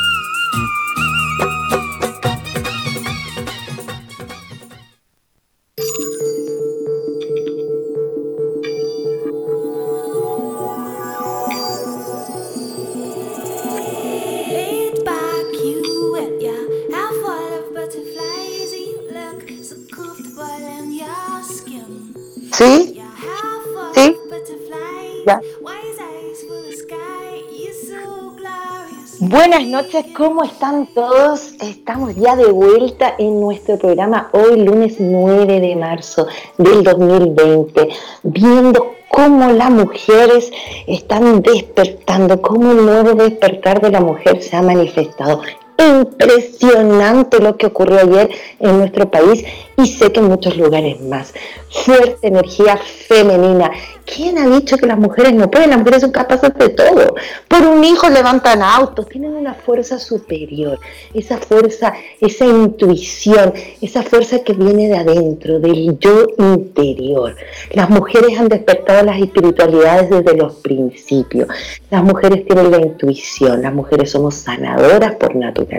Noches, 29.81 30.05
¿cómo 30.15 30.43
están 30.43 30.85
todos? 30.93 31.53
Estamos 31.59 32.15
ya 32.15 32.35
de 32.35 32.45
vuelta 32.51 33.15
en 33.17 33.41
nuestro 33.41 33.79
programa 33.79 34.29
hoy, 34.31 34.63
lunes 34.63 34.97
9 34.99 35.59
de 35.59 35.75
marzo 35.75 36.27
del 36.59 36.83
2020, 36.83 37.89
viendo 38.21 38.93
cómo 39.09 39.51
las 39.51 39.71
mujeres 39.71 40.51
están 40.85 41.41
despertando, 41.41 42.43
cómo 42.43 42.71
el 42.71 42.85
nuevo 42.85 43.15
despertar 43.15 43.81
de 43.81 43.89
la 43.89 44.01
mujer 44.01 44.43
se 44.43 44.55
ha 44.55 44.61
manifestado 44.61 45.41
impresionante 45.87 47.39
lo 47.39 47.57
que 47.57 47.67
ocurrió 47.67 47.99
ayer 47.99 48.29
en 48.59 48.77
nuestro 48.77 49.09
país 49.09 49.43
y 49.77 49.87
sé 49.87 50.11
que 50.11 50.19
en 50.19 50.27
muchos 50.27 50.57
lugares 50.57 51.01
más. 51.01 51.33
Fuerte 51.69 52.27
energía 52.27 52.77
femenina. 52.77 53.71
¿Quién 54.05 54.37
ha 54.37 54.47
dicho 54.47 54.77
que 54.77 54.87
las 54.87 54.97
mujeres 54.97 55.33
no 55.33 55.49
pueden? 55.49 55.69
Las 55.69 55.79
mujeres 55.79 56.01
son 56.01 56.11
capaces 56.11 56.53
de 56.55 56.69
todo. 56.69 57.15
Por 57.47 57.61
un 57.61 57.83
hijo 57.83 58.09
levantan 58.09 58.61
autos, 58.61 59.07
tienen 59.07 59.33
una 59.33 59.53
fuerza 59.53 59.97
superior. 59.99 60.79
Esa 61.13 61.37
fuerza, 61.37 61.93
esa 62.19 62.45
intuición, 62.45 63.53
esa 63.79 64.03
fuerza 64.03 64.39
que 64.39 64.53
viene 64.53 64.89
de 64.89 64.97
adentro, 64.97 65.59
del 65.59 65.97
yo 65.99 66.27
interior. 66.37 67.35
Las 67.71 67.89
mujeres 67.89 68.37
han 68.37 68.49
despertado 68.49 69.05
las 69.05 69.21
espiritualidades 69.21 70.09
desde 70.09 70.35
los 70.35 70.55
principios. 70.55 71.47
Las 71.89 72.03
mujeres 72.03 72.45
tienen 72.45 72.71
la 72.71 72.81
intuición, 72.81 73.61
las 73.61 73.73
mujeres 73.73 74.11
somos 74.11 74.35
sanadoras 74.35 75.15
por 75.15 75.35
naturaleza. 75.35 75.70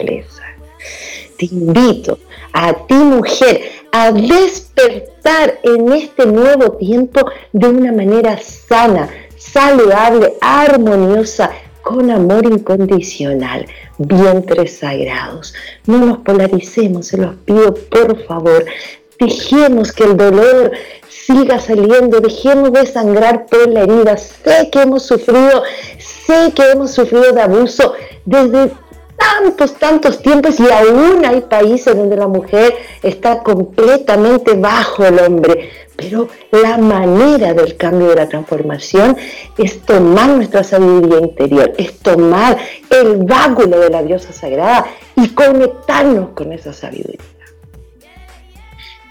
Te 1.39 1.47
invito 1.47 2.19
a 2.53 2.73
ti 2.87 2.95
mujer 2.95 3.63
a 3.93 4.13
despertar 4.13 5.61
en 5.63 5.93
este 5.93 6.27
nuevo 6.27 6.73
tiempo 6.73 7.21
de 7.53 7.69
una 7.69 7.93
manera 7.93 8.39
sana, 8.39 9.09
saludable, 9.37 10.35
armoniosa, 10.41 11.51
con 11.83 12.11
amor 12.11 12.47
incondicional, 12.47 13.67
vientres 13.99 14.79
sagrados. 14.79 15.53
No 15.87 15.99
nos 15.99 16.19
polaricemos, 16.19 17.09
se 17.09 17.19
los 17.19 17.35
pido 17.45 17.75
por 17.75 18.25
favor. 18.25 18.65
Dejemos 19.19 19.93
que 19.93 20.05
el 20.05 20.17
dolor 20.17 20.73
siga 21.09 21.59
saliendo, 21.61 22.21
dejemos 22.21 22.73
de 22.73 22.87
sangrar 22.87 23.47
por 23.47 23.69
la 23.69 23.83
herida. 23.83 24.17
Sé 24.17 24.71
que 24.71 24.83
hemos 24.83 25.05
sufrido, 25.05 25.63
sé 25.99 26.53
que 26.55 26.71
hemos 26.71 26.93
sufrido 26.93 27.33
de 27.33 27.43
abuso 27.43 27.95
desde 28.25 28.71
tantos, 29.23 29.75
tantos 29.75 30.23
tiempos 30.23 30.59
y 30.59 30.71
aún 30.71 31.25
hay 31.25 31.43
países 31.43 31.97
donde 31.97 32.17
la 32.17 32.27
mujer 32.27 32.75
está 33.03 33.43
completamente 33.43 34.55
bajo 34.55 35.05
el 35.05 35.19
hombre. 35.21 35.71
Pero 35.97 36.29
la 36.51 36.79
manera 36.79 37.55
del 37.55 37.77
cambio 37.77 38.09
de 38.09 38.17
la 38.17 38.29
transformación 38.29 39.17
es 39.59 39.83
tomar 39.83 40.31
nuestra 40.31 40.65
sabiduría 40.65 41.19
interior, 41.19 41.73
es 41.77 41.99
tomar 41.99 42.59
el 42.91 43.19
báculo 43.19 43.79
de 43.79 43.91
la 43.91 44.03
diosa 44.03 44.33
sagrada 44.33 44.87
y 45.17 45.29
conectarnos 45.29 46.31
con 46.31 46.53
esa 46.53 46.73
sabiduría. 46.73 47.21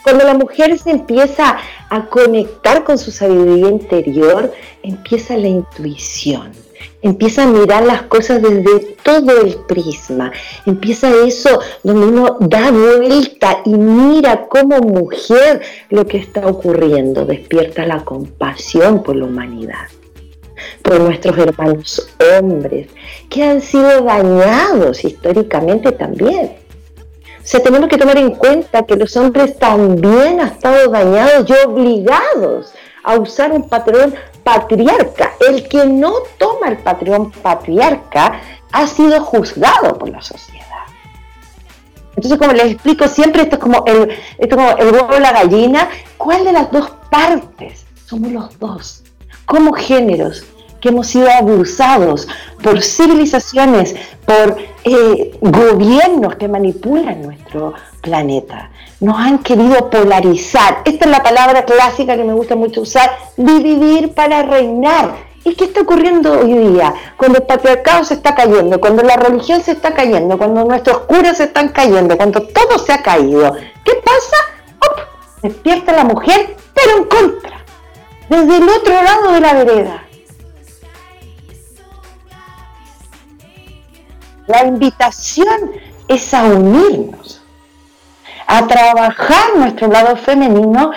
Cuando 0.03 0.25
la 0.25 0.34
mujer 0.34 0.77
se 0.80 0.89
empieza 0.89 1.58
a 1.89 2.06
conectar 2.08 2.84
con 2.84 2.98
su 2.98 3.12
sabiduría 3.12 3.70
interior, 3.70 4.51
empieza 4.82 5.38
la 5.38 5.48
intuición 5.48 6.51
empieza 7.01 7.43
a 7.43 7.48
mirar 7.48 7.84
las 7.84 8.03
cosas 8.03 8.41
desde 8.41 8.96
todo 9.03 9.41
el 9.41 9.55
prisma, 9.67 10.31
empieza 10.65 11.10
eso 11.25 11.60
donde 11.84 12.05
uno 12.08 12.38
da 12.39 12.72
vuelta 12.72 13.62
y 13.65 13.74
mira 13.74 14.48
como 14.48 14.77
mujer 14.79 15.62
lo 15.89 16.05
que 16.05 16.17
está 16.17 16.48
ocurriendo, 16.48 17.25
despierta 17.25 17.86
la 17.86 18.03
compasión 18.03 19.03
por 19.03 19.15
la 19.15 19.25
humanidad, 19.25 19.88
por 20.84 21.00
nuestros 21.00 21.38
hermanos 21.38 22.08
hombres 22.39 22.88
que 23.29 23.43
han 23.43 23.62
sido 23.62 24.01
dañados 24.01 25.03
históricamente 25.03 25.91
también. 25.91 26.53
O 27.43 27.43
sea, 27.43 27.60
tenemos 27.60 27.89
que 27.89 27.98
tomar 27.98 28.17
en 28.17 28.36
cuenta 28.36 28.86
que 28.86 28.96
los 28.96 29.17
hombres 29.17 29.58
también 29.58 30.39
han 30.39 30.50
estado 30.50 30.91
dañados 30.91 31.50
y 31.50 31.67
obligados 31.67 32.72
a 33.03 33.17
usar 33.17 33.51
un 33.51 33.67
patrón 33.67 34.13
patriarca. 34.43 35.33
El 35.48 35.67
que 35.67 35.86
no 35.86 36.13
toma 36.38 36.69
el 36.69 36.77
patrón 36.77 37.31
patriarca 37.31 38.41
ha 38.72 38.87
sido 38.87 39.22
juzgado 39.22 39.98
por 39.98 40.09
la 40.09 40.22
sociedad. 40.22 40.61
Entonces, 42.16 42.37
como 42.37 42.53
les 42.53 42.74
explico 42.74 43.07
siempre, 43.07 43.44
esto 43.44 43.55
es 43.55 43.61
como 43.61 43.83
el, 43.85 44.11
esto 44.37 44.55
como 44.55 44.72
el 44.77 44.92
huevo 44.92 45.16
y 45.18 45.20
la 45.20 45.31
gallina. 45.31 45.89
¿Cuál 46.18 46.44
de 46.44 46.51
las 46.51 46.72
dos 46.72 46.92
partes? 47.09 47.85
Somos 48.05 48.31
los 48.31 48.59
dos. 48.59 49.03
Como 49.46 49.74
géneros 49.74 50.44
que 50.81 50.89
hemos 50.89 51.07
sido 51.07 51.29
abusados 51.29 52.27
por 52.61 52.81
civilizaciones, 52.81 53.96
por 54.25 54.57
eh, 54.83 55.37
gobiernos 55.42 56.35
que 56.35 56.48
manipulan 56.48 57.22
nuestro 57.22 57.74
planeta. 58.01 58.70
Nos 59.00 59.18
han 59.18 59.40
querido 59.40 59.90
polarizar. 59.90 60.81
Esta 60.85 61.05
es 61.05 61.11
la 61.11 61.24
palabra 61.24 61.64
clásica 61.64 62.18
que 62.18 62.24
me 62.24 62.33
gusta 62.33 62.55
mucho 62.55 62.81
usar, 62.81 63.09
dividir 63.37 64.14
para 64.14 64.44
reinar. 64.44 65.31
¿Y 65.44 65.55
qué 65.55 65.66
está 65.66 65.81
ocurriendo 65.81 66.40
hoy 66.40 66.53
día? 66.53 66.94
Cuando 67.18 67.40
el 67.40 67.46
patriarcado 67.46 68.03
se 68.03 68.14
está 68.14 68.35
cayendo, 68.35 68.79
cuando 68.79 69.01
la 69.01 69.16
religión 69.16 69.61
se 69.61 69.72
está 69.72 69.94
cayendo, 69.94 70.37
cuando 70.37 70.64
nuestros 70.66 71.00
curas 71.00 71.37
se 71.37 71.46
están 71.46 71.70
cayendo, 71.70 72.16
cuando 72.16 72.44
todo 72.44 72.77
se 72.77 72.94
ha 72.94 73.01
caído. 73.01 73.55
¿Qué 73.83 73.94
pasa? 74.03 74.37
Despierta 75.42 75.94
la 75.94 76.03
mujer, 76.03 76.55
pero 76.75 76.98
en 76.98 77.03
contra. 77.05 77.66
Desde 78.29 78.57
el 78.57 78.70
otro 78.70 78.94
lado 78.94 79.31
de 79.33 79.40
la 79.40 79.53
vereda. 79.53 80.03
La 84.46 84.66
invitación 84.66 85.72
es 86.07 86.33
a 86.33 86.44
unirnos, 86.44 87.41
a 88.53 88.68
trabajar 88.68 89.55
nuestro 89.55 89.87
lado 89.87 90.18
femenino 90.18 90.92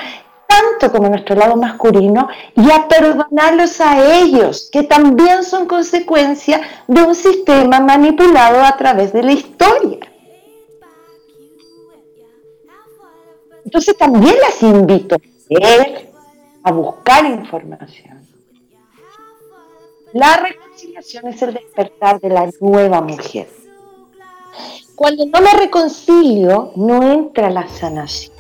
tanto 0.49 0.91
como 0.91 1.09
nuestro 1.09 1.37
lado 1.37 1.57
masculino 1.57 2.29
y 2.57 2.69
a 2.69 2.89
perdonarlos 2.89 3.81
a 3.81 4.19
ellos, 4.19 4.69
que 4.73 4.83
también 4.83 5.45
son 5.45 5.67
consecuencia 5.67 6.61
de 6.89 7.03
un 7.03 7.15
sistema 7.15 7.79
manipulado 7.79 8.61
a 8.61 8.77
través 8.77 9.13
de 9.13 9.23
la 9.23 9.33
historia. 9.33 10.01
Entonces 13.65 13.97
también 13.97 14.35
las 14.41 14.61
invito 14.63 15.15
a 15.15 15.19
leer, 15.49 16.11
a 16.65 16.73
buscar 16.73 17.25
información. 17.25 18.27
La 20.13 20.37
reconciliación 20.37 21.29
es 21.29 21.41
el 21.43 21.55
despertar 21.55 22.21
de 22.21 22.31
la 22.31 22.51
nueva 22.61 23.01
mujer. 23.01 23.49
Cuando 24.95 25.27
no 25.27 25.41
me 25.41 25.53
reconcilio, 25.55 26.73
no 26.77 27.03
entra 27.03 27.51
la 27.51 27.67
sanación. 27.69 28.35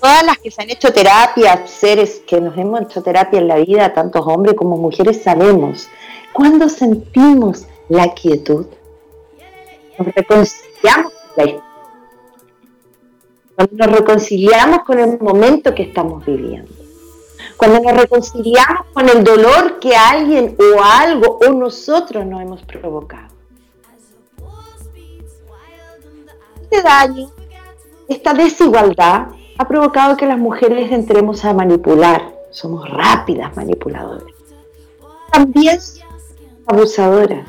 Todas 0.00 0.24
las 0.24 0.38
que 0.38 0.50
se 0.50 0.62
han 0.62 0.70
hecho 0.70 0.92
terapia, 0.92 1.66
seres 1.66 2.22
que 2.26 2.40
nos 2.40 2.56
hemos 2.58 2.82
hecho 2.82 3.02
terapia 3.02 3.38
en 3.38 3.48
la 3.48 3.56
vida, 3.56 3.94
tantos 3.94 4.26
hombres 4.26 4.54
como 4.54 4.76
mujeres, 4.76 5.22
sabemos. 5.22 5.88
Cuando 6.32 6.68
sentimos 6.68 7.66
la 7.88 8.12
quietud, 8.14 8.66
nos 9.98 10.14
reconciliamos 10.14 11.12
con 11.34 11.46
la 11.46 11.62
cuando 13.54 13.86
nos 13.86 13.98
reconciliamos 13.98 14.80
con 14.84 14.98
el 14.98 15.18
momento 15.18 15.74
que 15.74 15.84
estamos 15.84 16.26
viviendo 16.26 16.70
cuando 17.56 17.80
nos 17.80 17.96
reconciliamos 17.96 18.86
con 18.92 19.08
el 19.08 19.24
dolor 19.24 19.78
que 19.78 19.94
alguien 19.96 20.56
o 20.58 20.82
algo 20.82 21.38
o 21.46 21.52
nosotros 21.52 22.26
nos 22.26 22.42
hemos 22.42 22.62
provocado. 22.62 23.35
Este 26.68 26.82
daño, 26.82 27.30
esta 28.08 28.34
desigualdad 28.34 29.28
ha 29.56 29.68
provocado 29.68 30.16
que 30.16 30.26
las 30.26 30.36
mujeres 30.36 30.90
entremos 30.90 31.44
a 31.44 31.54
manipular. 31.54 32.34
Somos 32.50 32.90
rápidas 32.90 33.54
manipuladoras. 33.54 34.34
También 35.30 35.78
abusadoras, 36.66 37.46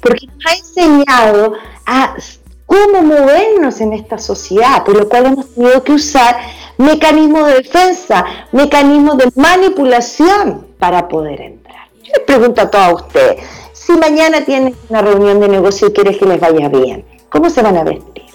porque 0.00 0.26
nos 0.26 0.46
ha 0.46 0.56
enseñado 0.56 1.52
a 1.86 2.16
cómo 2.64 3.02
movernos 3.02 3.80
en 3.80 3.92
esta 3.92 4.18
sociedad, 4.18 4.84
por 4.84 4.96
lo 4.96 5.08
cual 5.08 5.26
hemos 5.26 5.54
tenido 5.54 5.84
que 5.84 5.92
usar 5.92 6.36
mecanismos 6.76 7.46
de 7.46 7.54
defensa, 7.54 8.24
mecanismos 8.50 9.16
de 9.18 9.30
manipulación 9.36 10.66
para 10.80 11.06
poder 11.06 11.40
entrar. 11.40 11.86
Yo 12.02 12.12
les 12.16 12.26
pregunto 12.26 12.62
a 12.62 12.70
todos 12.70 13.02
ustedes, 13.02 13.44
si 13.72 13.92
mañana 13.92 14.44
tienen 14.44 14.74
una 14.88 15.02
reunión 15.02 15.38
de 15.38 15.48
negocio 15.48 15.86
y 15.86 15.92
quieres 15.92 16.18
que 16.18 16.26
les 16.26 16.40
vaya 16.40 16.68
bien, 16.68 17.04
¿cómo 17.28 17.48
se 17.48 17.62
van 17.62 17.76
a 17.76 17.84
vestir? 17.84 18.25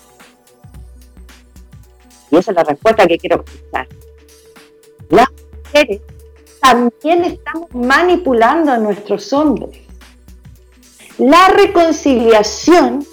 Y 2.31 2.37
esa 2.37 2.51
es 2.51 2.57
la 2.57 2.63
respuesta 2.63 3.05
que 3.05 3.17
quiero 3.17 3.43
escuchar. 3.45 3.87
Las 5.09 5.27
mujeres 5.65 6.01
también 6.61 7.25
estamos 7.25 7.73
manipulando 7.73 8.71
a 8.71 8.77
nuestros 8.77 9.31
hombres. 9.33 9.81
La 11.17 11.49
reconciliación 11.49 13.05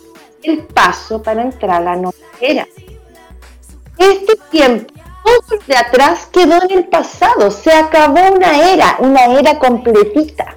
es 0.42 0.48
el 0.48 0.64
paso 0.66 1.22
para 1.22 1.42
entrar 1.42 1.70
a 1.70 1.80
la 1.80 1.96
nueva 1.96 2.16
era. 2.40 2.66
Este 3.98 4.36
tiempo 4.50 4.98
todo 5.28 5.58
de 5.66 5.76
atrás 5.76 6.28
quedó 6.32 6.62
en 6.62 6.78
el 6.78 6.84
pasado, 6.86 7.50
se 7.50 7.72
acabó 7.72 8.32
una 8.32 8.72
era, 8.72 8.96
una 9.00 9.24
era 9.38 9.58
completita. 9.58 10.56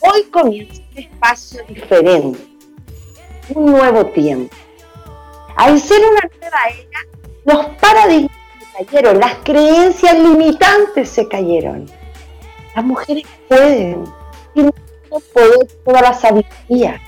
Hoy 0.00 0.24
comienza 0.24 0.82
un 0.90 0.98
espacio 0.98 1.62
diferente, 1.68 2.40
un 3.54 3.66
nuevo 3.66 4.06
tiempo. 4.06 4.54
Al 5.60 5.78
ser 5.78 6.00
una 6.00 6.22
nueva 6.40 6.58
era, 6.72 7.00
los 7.44 7.66
paradigmas 7.76 8.32
se 8.58 8.86
cayeron, 8.86 9.20
las 9.20 9.34
creencias 9.44 10.18
limitantes 10.18 11.10
se 11.10 11.28
cayeron. 11.28 11.84
Las 12.74 12.82
mujeres 12.82 13.24
pueden, 13.46 14.04
tienen 14.54 14.72
poder, 15.34 15.68
toda 15.84 16.00
la 16.00 16.14
sabiduría. 16.14 16.98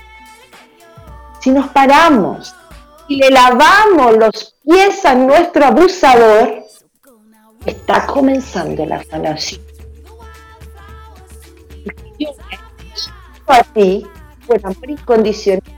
Si 1.39 1.49
nos 1.49 1.67
paramos 1.69 2.53
y 3.07 3.15
le 3.15 3.31
lavamos 3.31 4.17
los 4.17 4.55
pies 4.63 5.03
a 5.03 5.15
nuestro 5.15 5.65
abusador, 5.65 6.63
está 7.65 8.05
comenzando 8.05 8.85
la 8.85 9.03
sanación. 9.03 9.61
A 13.47 13.63
ti 13.63 14.05
incondicional. 14.87 15.72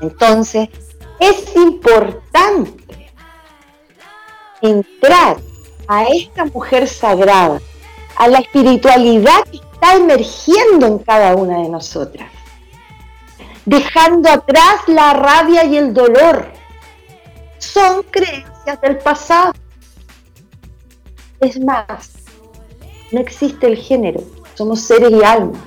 Entonces, 0.00 0.68
es 1.20 1.54
importante 1.56 3.12
entrar 4.60 5.36
a 5.88 6.04
esta 6.04 6.46
mujer 6.46 6.88
sagrada, 6.88 7.60
a 8.16 8.28
la 8.28 8.38
espiritualidad 8.38 9.44
que 9.50 9.58
está 9.58 9.94
emergiendo 9.94 10.86
en 10.86 10.98
cada 10.98 11.34
una 11.36 11.58
de 11.58 11.68
nosotras, 11.68 12.30
dejando 13.64 14.30
atrás 14.30 14.80
la 14.86 15.12
rabia 15.14 15.64
y 15.64 15.76
el 15.76 15.92
dolor. 15.92 16.50
Son 17.58 18.02
creencias 18.04 18.80
del 18.80 18.98
pasado. 18.98 19.52
Es 21.40 21.60
más, 21.60 22.12
no 23.12 23.20
existe 23.20 23.66
el 23.66 23.76
género, 23.76 24.20
somos 24.54 24.80
seres 24.80 25.10
y 25.10 25.22
almas, 25.22 25.60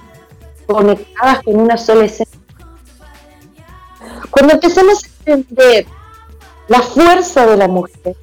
conectadas 0.65 1.43
con 1.43 1.59
una 1.59 1.77
sola 1.77 2.05
esencia. 2.05 2.36
Cuando 4.29 4.53
empezamos 4.53 5.03
a 5.03 5.31
entender 5.31 5.85
la 6.67 6.81
fuerza 6.81 7.45
de 7.45 7.57
la 7.57 7.67
mujer, 7.67 8.15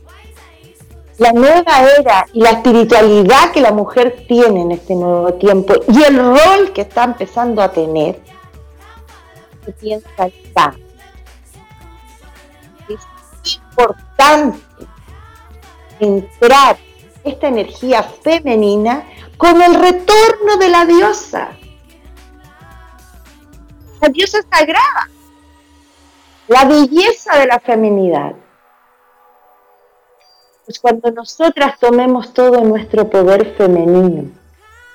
la 1.18 1.32
nueva 1.32 1.82
era 1.98 2.26
y 2.32 2.40
la 2.40 2.50
espiritualidad 2.50 3.52
que 3.52 3.60
la 3.60 3.72
mujer 3.72 4.24
tiene 4.26 4.62
en 4.62 4.72
este 4.72 4.94
nuevo 4.94 5.34
tiempo 5.34 5.74
y 5.88 6.02
el 6.02 6.16
rol 6.16 6.72
que 6.74 6.82
está 6.82 7.04
empezando 7.04 7.62
a 7.62 7.70
tener, 7.70 8.20
se 9.64 9.72
piensa 9.72 10.08
acá. 10.16 10.74
Es 12.88 13.56
importante 13.56 14.58
entrar 16.00 16.76
esta 17.22 17.48
energía 17.48 18.02
femenina 18.02 19.04
con 19.36 19.62
el 19.62 19.74
retorno 19.74 20.56
de 20.58 20.68
la 20.68 20.84
diosa. 20.84 21.52
La 24.00 24.08
diosa 24.08 24.38
sagrada. 24.50 25.08
La 26.46 26.66
belleza 26.66 27.38
de 27.38 27.46
la 27.46 27.58
feminidad. 27.58 28.34
Pues 30.66 30.78
cuando 30.78 31.10
nosotras 31.10 31.78
tomemos 31.78 32.34
todo 32.34 32.60
nuestro 32.62 33.08
poder 33.08 33.54
femenino, 33.56 34.30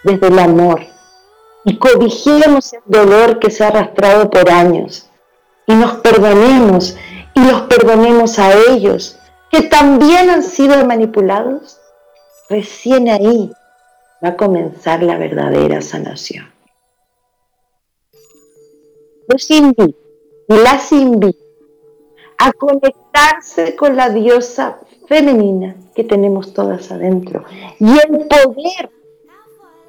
desde 0.04 0.28
el 0.28 0.38
amor, 0.38 0.82
y 1.66 1.78
cobijemos 1.78 2.74
el 2.74 2.82
dolor 2.86 3.40
que 3.40 3.50
se 3.50 3.64
ha 3.64 3.70
arrastrado 3.70 4.30
por 4.30 4.48
años, 4.50 5.10
y 5.66 5.74
nos 5.74 5.94
perdonemos, 5.98 6.96
y 7.34 7.44
los 7.44 7.62
perdonemos 7.62 8.38
a 8.38 8.54
ellos, 8.70 9.18
que 9.50 9.64
también 9.64 10.30
han 10.30 10.44
sido 10.44 10.86
manipulados, 10.86 11.80
recién 12.48 13.10
ahí 13.10 13.52
va 14.24 14.30
a 14.30 14.38
comenzar 14.38 15.02
la 15.02 15.18
verdadera 15.18 15.82
sanación. 15.82 16.52
Los 19.28 19.50
invito 19.50 20.09
y 20.50 20.58
las 20.58 20.92
invito 20.92 21.40
a 22.40 22.52
conectarse 22.54 23.76
con 23.76 23.96
la 23.96 24.10
diosa 24.10 24.80
femenina 25.08 25.76
que 25.96 26.04
tenemos 26.04 26.54
todas 26.54 26.92
adentro 26.92 27.46
y 27.80 27.92
el 27.92 28.28
poder 28.28 28.90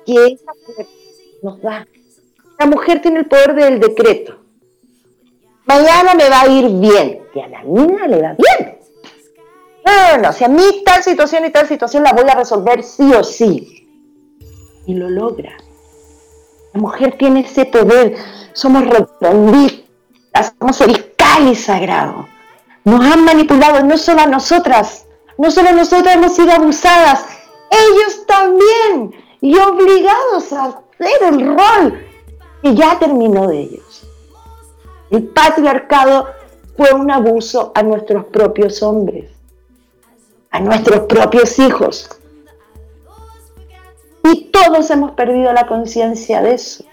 que 0.04 0.26
esa 0.26 0.52
mujer 0.66 0.86
nos 1.42 1.62
da. 1.62 1.86
La 2.58 2.66
mujer 2.66 3.00
tiene 3.00 3.20
el 3.20 3.26
poder 3.26 3.54
del 3.54 3.80
decreto. 3.80 4.36
Mañana 5.64 6.14
me 6.14 6.28
va 6.28 6.42
a 6.42 6.48
ir 6.48 6.68
bien 6.68 7.22
y 7.34 7.40
a 7.40 7.48
la 7.48 7.62
niña 7.62 8.06
le 8.06 8.22
va 8.22 8.34
bien. 8.34 8.78
No, 9.86 10.16
no, 10.16 10.22
no, 10.22 10.28
a 10.28 10.48
mí 10.48 10.82
tal 10.84 11.02
situación 11.02 11.46
y 11.46 11.50
tal 11.50 11.66
situación 11.66 12.02
la 12.02 12.12
voy 12.12 12.28
a 12.28 12.34
resolver 12.34 12.82
sí 12.82 13.12
o 13.14 13.24
sí. 13.24 13.86
Y 14.86 14.94
lo 14.94 15.08
logra. 15.08 15.56
La 16.74 16.80
mujer 16.80 17.16
tiene 17.16 17.40
ese 17.40 17.64
poder. 17.64 18.16
Somos 18.52 18.84
reprendidas, 18.86 19.79
somos 20.34 20.80
el 20.80 21.14
cáliz 21.16 21.64
sagrado. 21.64 22.28
Nos 22.84 23.04
han 23.04 23.24
manipulado 23.24 23.82
no 23.84 23.98
solo 23.98 24.22
a 24.22 24.26
nosotras, 24.26 25.06
no 25.36 25.50
solo 25.50 25.72
nosotras 25.72 26.16
hemos 26.16 26.34
sido 26.34 26.52
abusadas, 26.52 27.24
ellos 27.70 28.26
también, 28.26 29.14
y 29.40 29.56
obligados 29.56 30.52
a 30.52 30.64
hacer 30.66 31.22
el 31.28 31.46
rol 31.46 32.06
que 32.62 32.74
ya 32.74 32.98
terminó 32.98 33.46
de 33.46 33.60
ellos. 33.60 34.06
El 35.10 35.24
patriarcado 35.28 36.28
fue 36.76 36.92
un 36.92 37.10
abuso 37.10 37.72
a 37.74 37.82
nuestros 37.82 38.26
propios 38.26 38.82
hombres, 38.82 39.30
a 40.50 40.60
nuestros 40.60 41.00
propios 41.00 41.58
hijos. 41.58 42.08
Y 44.24 44.50
todos 44.50 44.90
hemos 44.90 45.12
perdido 45.12 45.52
la 45.52 45.66
conciencia 45.66 46.42
de 46.42 46.54
eso. 46.54 46.84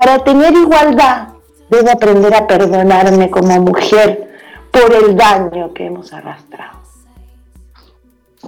Para 0.00 0.24
tener 0.24 0.54
igualdad, 0.54 1.28
debo 1.68 1.90
aprender 1.90 2.34
a 2.34 2.46
perdonarme 2.46 3.30
como 3.30 3.60
mujer 3.60 4.30
por 4.70 4.94
el 4.94 5.14
daño 5.14 5.74
que 5.74 5.84
hemos 5.84 6.14
arrastrado. 6.14 6.78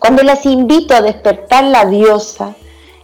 Cuando 0.01 0.23
las 0.23 0.47
invito 0.47 0.95
a 0.95 1.03
despertar 1.03 1.65
la 1.65 1.85
diosa, 1.85 2.55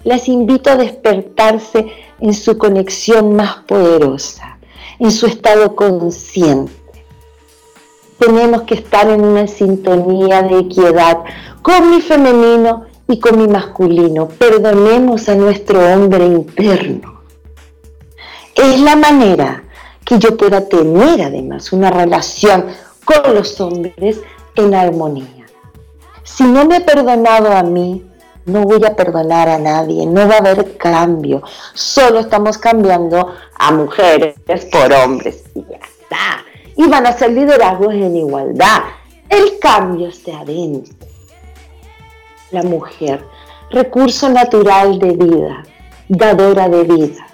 las 0.03 0.29
invito 0.29 0.71
a 0.71 0.77
despertarse 0.77 1.93
en 2.21 2.33
su 2.33 2.57
conexión 2.57 3.37
más 3.37 3.57
poderosa, 3.67 4.59
en 4.99 5.11
su 5.11 5.27
estado 5.27 5.77
consciente. 5.77 6.73
Tenemos 8.19 8.63
que 8.63 8.77
estar 8.77 9.11
en 9.11 9.27
una 9.27 9.47
sintonía 9.47 10.41
de 10.41 10.61
equidad 10.61 11.19
con 11.61 11.91
mi 11.91 12.01
femenino 12.01 12.87
y 13.09 13.21
con 13.21 13.37
mi 13.39 13.47
masculino. 13.47 14.27
Perdonemos 14.27 15.29
a 15.29 15.35
nuestro 15.35 15.81
hombre 15.93 16.25
interno. 16.25 17.18
Es 18.59 18.81
la 18.81 18.97
manera 18.97 19.63
que 20.05 20.19
yo 20.19 20.37
pueda 20.37 20.69
tener 20.69 21.23
además 21.23 21.73
una 21.73 21.91
relación 21.91 22.67
con 23.05 23.33
los 23.33 23.61
hombres 23.61 24.21
en 24.57 24.75
armonía. 24.75 25.47
Si 26.25 26.43
no 26.43 26.65
me 26.65 26.79
he 26.79 26.81
perdonado 26.81 27.53
a 27.53 27.63
mí, 27.63 28.05
no 28.47 28.63
voy 28.63 28.85
a 28.85 28.97
perdonar 28.97 29.49
a 29.49 29.59
nadie, 29.59 30.07
no 30.07 30.27
va 30.27 30.35
a 30.35 30.39
haber 30.39 30.77
cambio. 30.77 31.41
Solo 31.73 32.19
estamos 32.19 32.59
cambiando 32.59 33.33
a 33.57 33.71
mujeres 33.71 34.35
por 34.73 34.93
hombres 34.93 35.45
y 35.55 35.61
ya 35.61 35.77
está. 35.77 36.45
Y 36.77 36.89
van 36.89 37.07
a 37.07 37.13
ser 37.13 37.31
liderazgos 37.31 37.95
en 37.95 38.17
igualdad. 38.17 38.83
El 39.29 39.61
cambio 39.61 40.09
está 40.09 40.41
adentro. 40.41 40.95
La 42.51 42.65
mujer, 42.65 43.25
recurso 43.71 44.29
natural 44.29 44.99
de 44.99 45.13
vida, 45.13 45.63
dadora 46.09 46.69
de 46.69 46.83
vida. 46.83 47.28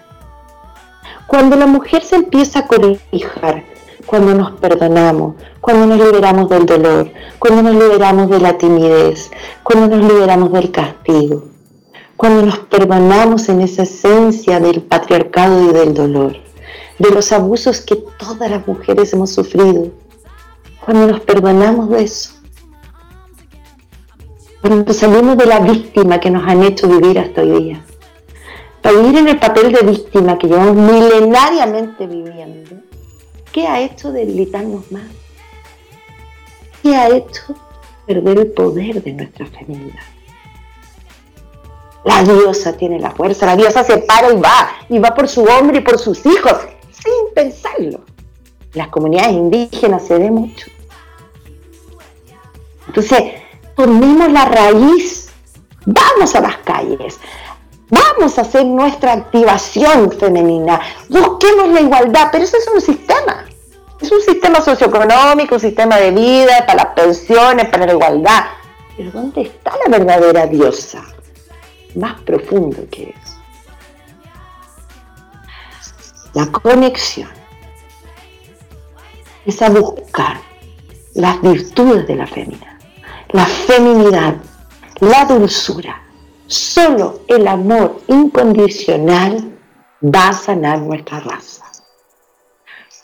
Cuando 1.27 1.57
la 1.57 1.67
mujer 1.67 2.03
se 2.03 2.17
empieza 2.17 2.61
a 2.61 2.67
corijar, 2.67 3.65
cuando 4.07 4.35
nos 4.35 4.53
perdonamos, 4.61 5.35
cuando 5.61 5.87
nos 5.87 5.99
liberamos 5.99 6.49
del 6.49 6.67
dolor, 6.67 7.11
cuando 7.39 7.63
nos 7.63 7.75
liberamos 7.75 8.29
de 8.31 8.41
la 8.41 8.59
timidez, 8.59 9.31
cuando 9.63 9.97
nos 9.97 10.13
liberamos 10.13 10.53
del 10.53 10.71
castigo, 10.71 11.45
cuando 12.17 12.47
nos 12.47 12.59
perdonamos 12.59 13.49
en 13.49 13.63
esa 13.63 13.83
esencia 13.83 14.61
del 14.61 14.83
patriarcado 14.83 15.71
y 15.71 15.73
del 15.73 15.95
dolor, 15.95 16.37
de 16.99 17.11
los 17.11 17.33
abusos 17.33 17.81
que 17.81 17.97
todas 18.19 18.51
las 18.51 18.67
mujeres 18.67 19.13
hemos 19.13 19.31
sufrido, 19.31 19.89
cuando 20.85 21.07
nos 21.07 21.21
perdonamos 21.21 21.89
de 21.91 22.05
eso, 22.05 22.35
cuando 24.61 24.93
salimos 24.93 25.37
de 25.37 25.47
la 25.47 25.61
víctima 25.61 26.21
que 26.21 26.31
nos 26.31 26.47
han 26.47 26.63
hecho 26.63 26.89
vivir 26.89 27.19
hasta 27.19 27.43
hoy 27.43 27.63
día, 27.63 27.85
para 28.85 28.99
vivir 28.99 29.17
en 29.17 29.29
el 29.29 29.39
papel 29.39 29.73
de 29.73 29.81
víctima 29.81 30.37
que 30.37 30.47
llevamos 30.47 30.77
milenariamente 30.77 32.07
viviendo, 32.07 32.77
¿Qué 33.51 33.67
ha 33.67 33.81
hecho 33.81 34.13
debilitarnos 34.13 34.93
más? 34.93 35.05
¿Qué 36.83 36.95
ha 36.95 37.09
hecho 37.09 37.55
perder 38.07 38.41
el 38.41 38.47
poder 38.49 39.03
de 39.03 39.15
nuestra 39.15 39.47
feminidad? 39.47 40.03
La 42.05 42.25
diosa 42.25 42.77
tiene 42.77 42.99
la 43.01 43.13
fuerza, 43.13 43.47
la 43.47 43.57
diosa 43.57 43.85
se 43.85 43.99
para 43.99 44.31
y 44.31 44.37
va, 44.37 44.69
y 44.91 44.99
va 44.99 45.15
por 45.15 45.29
su 45.29 45.45
hombre 45.45 45.79
y 45.79 45.81
por 45.81 45.99
sus 45.99 46.27
hijos, 46.27 46.59
sin 46.91 47.33
pensarlo. 47.35 48.01
las 48.75 48.89
comunidades 48.89 49.33
indígenas 49.33 50.07
se 50.07 50.19
ve 50.19 50.31
mucho. 50.31 50.67
Entonces, 52.87 53.23
tomemos 53.77 54.31
la 54.31 54.45
raíz 54.45 55.25
Vamos 55.87 56.35
a 56.35 56.41
las 56.41 56.57
calles. 56.59 57.19
Vamos 57.95 58.39
a 58.39 58.43
hacer 58.43 58.65
nuestra 58.65 59.13
activación 59.13 60.11
femenina. 60.11 60.81
Busquemos 61.09 61.69
la 61.69 61.81
igualdad, 61.81 62.29
pero 62.33 62.45
eso 62.45 62.57
es 62.57 62.67
un 62.75 62.81
sistema. 62.81 63.45
Es 64.01 64.11
un 64.11 64.21
sistema 64.21 64.61
socioeconómico, 64.61 65.55
un 65.55 65.61
sistema 65.61 65.97
de 65.99 66.11
vida, 66.11 66.67
para 66.67 66.85
las 66.85 66.95
pensiones, 66.95 67.69
para 67.69 67.87
la 67.87 67.93
igualdad. 67.93 68.45
Pero 68.97 69.11
¿dónde 69.13 69.43
está 69.43 69.73
la 69.85 69.99
verdadera 69.99 70.47
diosa? 70.47 71.05
Más 71.95 72.21
profundo 72.23 72.79
que 72.91 73.11
eso. 73.11 73.39
La 76.33 76.47
conexión 76.47 77.31
es 79.47 79.63
a 79.63 79.71
buscar 79.71 80.41
las 81.15 81.41
virtudes 81.41 82.09
de 82.09 82.17
la 82.17 82.27
feminidad, 82.27 82.77
la 83.31 83.47
feminidad, 83.47 84.35
la 84.99 85.25
dulzura. 85.27 86.04
Solo 86.47 87.21
el 87.27 87.49
amor 87.49 88.03
incondicional 88.07 89.59
va 90.03 90.29
a 90.29 90.33
sanar 90.35 90.79
nuestra 90.81 91.21
raza. 91.21 91.65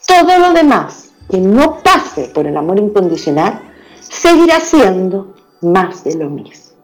Todo 0.07 0.38
lo 0.38 0.53
demás 0.53 1.12
que 1.31 1.38
no 1.38 1.79
pase 1.83 2.26
por 2.35 2.46
el 2.46 2.57
amor 2.57 2.79
incondicional 2.79 3.61
seguirá 4.00 4.61
siendo 4.61 5.35
más 5.62 6.05
de 6.05 6.16
lo 6.16 6.29
mismo. 6.29 6.76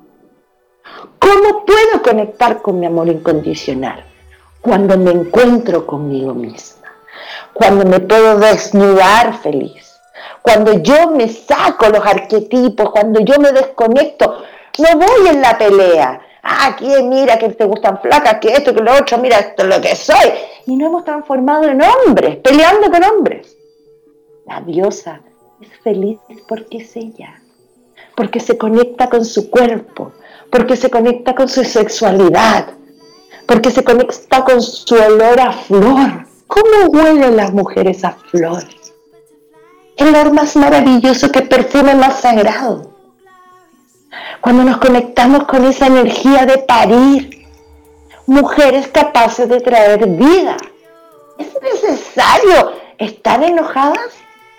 ¿Cómo 1.18 1.66
puedo 1.66 2.02
conectar 2.02 2.62
con 2.62 2.80
mi 2.80 2.86
amor 2.86 3.08
incondicional? 3.08 4.04
Cuando 4.62 4.96
me 4.96 5.10
encuentro 5.10 5.86
conmigo 5.86 6.32
misma, 6.34 6.88
cuando 7.52 7.84
me 7.84 8.00
puedo 8.00 8.38
desnudar 8.38 9.38
feliz, 9.40 9.92
cuando 10.40 10.72
yo 10.74 11.10
me 11.10 11.28
saco 11.28 11.88
los 11.88 12.04
arquetipos, 12.06 12.90
cuando 12.90 13.20
yo 13.20 13.38
me 13.38 13.52
desconecto, 13.52 14.42
no 14.78 14.98
voy 14.98 15.28
en 15.28 15.42
la 15.42 15.58
pelea. 15.58 16.22
Ah, 16.48 16.68
aquí 16.68 16.86
mira 17.02 17.36
que 17.38 17.48
te 17.48 17.64
gustan 17.64 18.00
flacas, 18.00 18.38
que 18.40 18.52
esto, 18.52 18.72
que 18.72 18.80
lo 18.80 18.94
otro, 18.94 19.18
mira 19.18 19.40
esto 19.40 19.64
es 19.64 19.68
lo 19.68 19.80
que 19.80 19.96
soy. 19.96 20.30
Y 20.66 20.76
no 20.76 20.86
hemos 20.86 21.04
transformado 21.04 21.64
en 21.64 21.80
hombres, 21.82 22.36
peleando 22.36 22.88
con 22.88 23.02
hombres. 23.02 23.56
La 24.46 24.60
diosa 24.60 25.22
es 25.60 25.68
feliz 25.82 26.20
porque 26.46 26.78
es 26.78 26.94
ella, 26.94 27.42
porque 28.14 28.38
se 28.38 28.56
conecta 28.56 29.08
con 29.08 29.24
su 29.24 29.50
cuerpo, 29.50 30.12
porque 30.48 30.76
se 30.76 30.88
conecta 30.88 31.34
con 31.34 31.48
su 31.48 31.64
sexualidad, 31.64 32.68
porque 33.46 33.72
se 33.72 33.82
conecta 33.82 34.44
con 34.44 34.62
su 34.62 34.94
olor 34.94 35.40
a 35.40 35.52
flor. 35.52 36.26
¿Cómo 36.46 36.90
huelen 36.92 37.36
las 37.36 37.52
mujeres 37.52 38.04
a 38.04 38.12
flor? 38.12 38.62
El 39.96 40.14
olor 40.14 40.32
más 40.32 40.54
maravilloso 40.54 41.32
que 41.32 41.42
perfume 41.42 41.96
más 41.96 42.20
sagrado. 42.20 42.95
Cuando 44.40 44.64
nos 44.64 44.78
conectamos 44.78 45.44
con 45.44 45.64
esa 45.64 45.86
energía 45.86 46.46
de 46.46 46.58
parir, 46.58 47.46
mujeres 48.26 48.88
capaces 48.88 49.48
de 49.48 49.60
traer 49.60 50.06
vida. 50.08 50.56
¿Es 51.38 51.48
necesario 51.62 52.72
estar 52.98 53.42
enojadas 53.42 54.14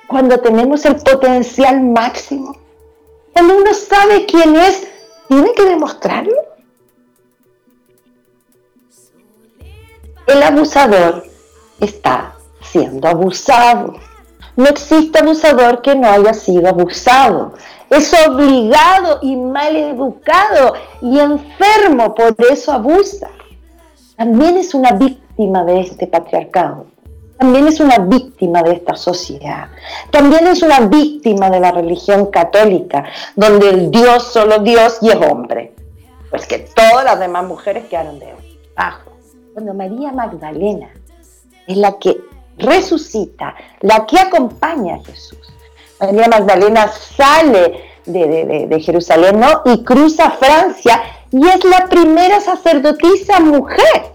cuando 0.08 0.40
tenemos 0.40 0.86
el 0.86 0.96
potencial 0.98 1.82
máximo? 1.82 2.58
Cuando 3.34 3.58
uno 3.58 3.74
sabe 3.74 4.26
quién 4.26 4.56
es, 4.56 4.88
tiene 5.28 5.54
que 5.54 5.64
demostrarlo. 5.64 6.36
El 10.28 10.44
abusador 10.44 11.24
está 11.80 12.36
siendo 12.62 13.08
abusado. 13.08 13.94
No 14.58 14.66
existe 14.66 15.20
abusador 15.20 15.84
que 15.84 15.96
no 15.96 16.10
haya 16.10 16.34
sido 16.34 16.68
abusado. 16.68 17.54
Es 17.92 18.12
obligado 18.28 19.20
y 19.22 19.36
mal 19.36 19.76
educado 19.76 20.74
y 21.00 21.20
enfermo, 21.20 22.16
por 22.16 22.36
eso 22.52 22.74
abusa. 22.74 23.30
También 24.18 24.58
es 24.58 24.74
una 24.74 24.94
víctima 24.94 25.64
de 25.64 25.82
este 25.82 26.08
patriarcado. 26.08 26.88
También 27.38 27.68
es 27.68 27.80
una 27.80 28.00
víctima 28.00 28.64
de 28.64 28.74
esta 28.74 28.96
sociedad. 28.96 29.68
También 30.10 30.48
es 30.48 30.64
una 30.64 30.80
víctima 30.80 31.52
de 31.52 31.60
la 31.60 31.72
religión 31.72 32.26
católica, 32.32 33.06
donde 33.36 33.70
el 33.70 33.92
Dios, 33.92 34.24
solo 34.24 34.58
Dios 34.60 34.98
y 35.02 35.10
es 35.10 35.18
hombre. 35.18 35.76
Pues 36.32 36.48
que 36.48 36.58
todas 36.60 37.06
las 37.06 37.20
demás 37.20 37.46
mujeres 37.46 37.86
quedaron 37.86 38.18
de 38.18 38.34
abajo. 38.76 39.12
Cuando 39.54 39.76
María 39.76 40.12
Magdalena 40.12 40.90
es 41.68 41.78
la 41.78 42.00
que 42.00 42.18
resucita, 42.58 43.56
la 43.82 44.06
que 44.06 44.20
acompaña 44.20 44.96
a 44.96 45.04
Jesús. 45.04 45.40
María 46.00 46.28
Magdalena 46.28 46.88
sale 46.88 47.86
de, 48.06 48.82
Jerusalén 48.84 49.42
y 49.66 49.84
cruza 49.84 50.32
Francia 50.32 51.02
y 51.32 51.46
es 51.48 51.64
la 51.66 51.86
primera 51.88 52.40
sacerdotisa 52.40 53.40
mujer. 53.40 54.14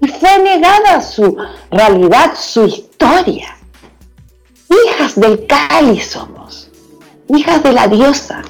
Y 0.00 0.08
fue 0.08 0.38
negada 0.38 1.00
su 1.00 1.36
realidad, 1.70 2.32
su 2.34 2.64
historia. 2.64 3.56
Hijas 4.68 5.18
del 5.18 5.46
cáliz 5.46 6.10
somos, 6.10 6.70
hijas 7.28 7.62
de 7.62 7.72
la 7.72 7.88
diosa 7.88 8.42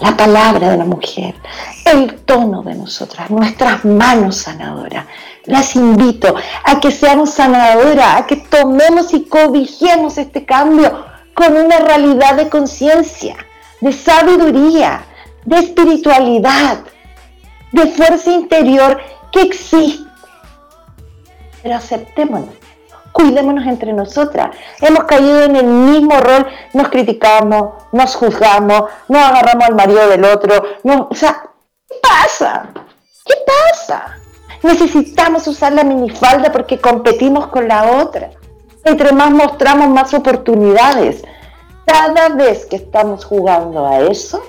la 0.00 0.16
palabra 0.16 0.70
de 0.70 0.76
la 0.76 0.84
mujer, 0.84 1.34
el 1.84 2.16
tono 2.16 2.62
de 2.62 2.74
nosotras, 2.74 3.30
nuestras 3.30 3.84
manos 3.84 4.36
sanadoras. 4.36 5.06
Las 5.46 5.76
invito 5.76 6.34
a 6.64 6.80
que 6.80 6.90
seamos 6.90 7.30
sanadoras, 7.30 8.16
a 8.16 8.26
que 8.26 8.36
tomemos 8.36 9.12
y 9.12 9.24
cobijemos 9.24 10.16
este 10.18 10.44
cambio 10.44 11.04
con 11.34 11.56
una 11.56 11.78
realidad 11.78 12.36
de 12.36 12.48
conciencia, 12.48 13.36
de 13.80 13.92
sabiduría, 13.92 15.04
de 15.44 15.58
espiritualidad, 15.58 16.78
de 17.72 17.86
fuerza 17.88 18.30
interior 18.30 19.00
que 19.32 19.42
existe. 19.42 20.04
Pero 21.62 21.76
aceptémonos 21.76 22.64
cuidémonos 23.14 23.64
entre 23.66 23.92
nosotras. 23.92 24.54
Hemos 24.80 25.04
caído 25.04 25.44
en 25.44 25.54
el 25.54 25.66
mismo 25.66 26.18
rol, 26.20 26.46
nos 26.72 26.88
criticamos, 26.88 27.84
nos 27.92 28.16
juzgamos, 28.16 28.90
nos 29.08 29.22
agarramos 29.22 29.64
al 29.66 29.76
marido 29.76 30.08
del 30.08 30.24
otro. 30.24 30.62
No, 30.82 31.08
o 31.10 31.14
sea, 31.14 31.44
¿qué 31.88 31.96
pasa? 32.02 32.66
¿Qué 33.24 33.34
pasa? 33.46 34.18
Necesitamos 34.64 35.46
usar 35.46 35.74
la 35.74 35.84
minifalda 35.84 36.50
porque 36.50 36.78
competimos 36.78 37.48
con 37.48 37.68
la 37.68 38.00
otra. 38.02 38.30
Entre 38.82 39.12
más 39.12 39.30
mostramos 39.30 39.90
más 39.90 40.14
oportunidades. 40.14 41.22
Cada 41.84 42.30
vez 42.30 42.64
que 42.64 42.76
estamos 42.76 43.26
jugando 43.26 43.86
a 43.86 44.00
eso, 44.00 44.42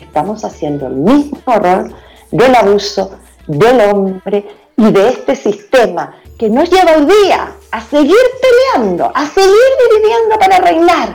estamos 0.00 0.44
haciendo 0.44 0.88
el 0.88 0.94
mismo 0.94 1.40
rol 1.46 1.94
del 2.32 2.52
abuso 2.56 3.12
del 3.46 3.80
hombre 3.80 4.44
y 4.76 4.90
de 4.90 5.08
este 5.08 5.36
sistema 5.36 6.16
que 6.36 6.50
nos 6.50 6.68
lleva 6.68 6.96
hoy 6.96 7.06
día 7.06 7.52
a 7.70 7.80
seguir 7.80 8.16
peleando, 8.74 9.12
a 9.14 9.24
seguir 9.26 9.70
dividiendo 9.88 10.36
para 10.40 10.58
reinar, 10.58 11.14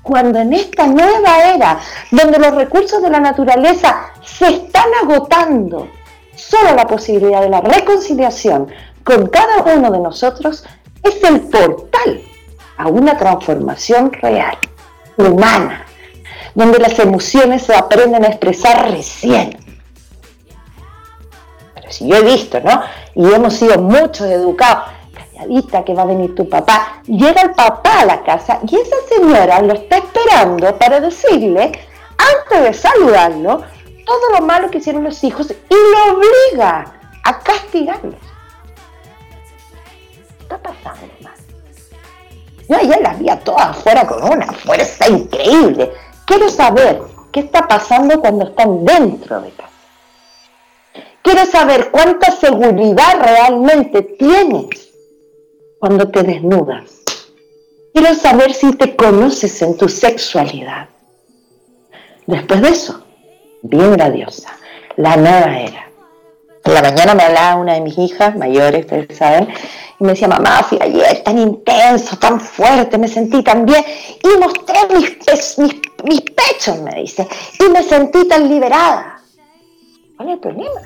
cuando 0.00 0.38
en 0.38 0.52
esta 0.52 0.86
nueva 0.86 1.52
era, 1.52 1.80
donde 2.12 2.38
los 2.38 2.54
recursos 2.54 3.02
de 3.02 3.10
la 3.10 3.18
naturaleza 3.18 4.12
se 4.22 4.46
están 4.46 4.90
agotando, 5.02 5.88
solo 6.54 6.76
la 6.76 6.86
posibilidad 6.86 7.40
de 7.40 7.48
la 7.48 7.60
reconciliación 7.60 8.68
con 9.02 9.26
cada 9.26 9.62
uno 9.74 9.90
de 9.90 9.98
nosotros 9.98 10.64
es 11.02 11.22
el 11.24 11.40
portal 11.42 12.22
a 12.76 12.88
una 12.88 13.16
transformación 13.16 14.12
real, 14.12 14.56
humana, 15.16 15.84
donde 16.54 16.78
las 16.78 16.98
emociones 16.98 17.62
se 17.62 17.74
aprenden 17.74 18.24
a 18.24 18.28
expresar 18.28 18.90
recién. 18.90 19.58
Pero 21.74 21.90
si 21.90 22.08
yo 22.08 22.16
he 22.16 22.22
visto, 22.22 22.60
¿no? 22.60 22.82
y 23.16 23.32
hemos 23.32 23.54
sido 23.54 23.80
muchos 23.80 24.28
educados, 24.28 24.84
calladita 25.12 25.84
que 25.84 25.94
va 25.94 26.02
a 26.02 26.06
venir 26.06 26.34
tu 26.36 26.48
papá, 26.48 27.02
llega 27.06 27.42
el 27.42 27.50
papá 27.50 28.00
a 28.00 28.06
la 28.06 28.22
casa 28.22 28.60
y 28.68 28.76
esa 28.76 28.96
señora 29.08 29.60
lo 29.60 29.74
está 29.74 29.98
esperando 29.98 30.76
para 30.78 31.00
decirle, 31.00 31.72
antes 32.16 32.62
de 32.62 32.74
saludarlo, 32.74 33.64
todo 34.04 34.38
lo 34.38 34.46
malo 34.46 34.70
que 34.70 34.78
hicieron 34.78 35.04
los 35.04 35.22
hijos 35.24 35.50
y 35.50 35.74
lo 35.74 36.16
obliga 36.16 37.00
a 37.24 37.38
castigarlos. 37.40 38.14
¿Qué 40.14 40.42
está 40.42 40.58
pasando, 40.58 41.06
hermano? 41.18 41.36
Yo 42.68 42.76
ayer 42.76 43.00
las 43.02 43.18
vi 43.18 43.28
a 43.28 43.38
todas 43.40 43.68
afuera 43.68 44.06
con 44.06 44.22
una 44.22 44.52
fuerza 44.52 45.08
increíble. 45.08 45.92
Quiero 46.24 46.48
saber 46.48 47.02
qué 47.32 47.40
está 47.40 47.66
pasando 47.68 48.20
cuando 48.20 48.48
están 48.48 48.84
dentro 48.84 49.40
de 49.40 49.50
casa. 49.50 49.70
Quiero 51.22 51.46
saber 51.46 51.90
cuánta 51.90 52.30
seguridad 52.32 53.18
realmente 53.20 54.02
tienes 54.02 54.92
cuando 55.78 56.10
te 56.10 56.22
desnudas. 56.22 57.02
Quiero 57.92 58.14
saber 58.14 58.52
si 58.52 58.72
te 58.72 58.96
conoces 58.96 59.60
en 59.62 59.76
tu 59.76 59.88
sexualidad. 59.88 60.88
Después 62.26 62.62
de 62.62 62.68
eso, 62.68 63.03
la 63.70 64.10
diosa, 64.10 64.50
la 64.96 65.16
nueva 65.16 65.58
era. 65.58 65.90
En 66.64 66.74
la 66.74 66.82
mañana 66.82 67.14
me 67.14 67.22
hablaba 67.24 67.56
una 67.56 67.74
de 67.74 67.80
mis 67.80 67.98
hijas 67.98 68.36
mayores, 68.36 68.84
ustedes 68.84 69.18
saben, 69.18 69.48
y 70.00 70.04
me 70.04 70.12
decía, 70.12 70.28
mamá, 70.28 70.62
fui 70.62 70.78
tan 71.24 71.38
intenso, 71.38 72.16
tan 72.18 72.40
fuerte, 72.40 72.96
me 72.96 73.08
sentí 73.08 73.42
tan 73.42 73.66
bien, 73.66 73.84
y 74.22 74.38
mostré 74.38 74.78
mis 74.94 76.20
pechos, 76.22 76.78
me 76.80 77.02
dice, 77.02 77.28
y 77.60 77.70
me 77.70 77.82
sentí 77.82 78.26
tan 78.26 78.48
liberada. 78.48 79.20
¿Cuál 80.16 80.28
es 80.28 80.34
el 80.34 80.40
problema? 80.40 80.80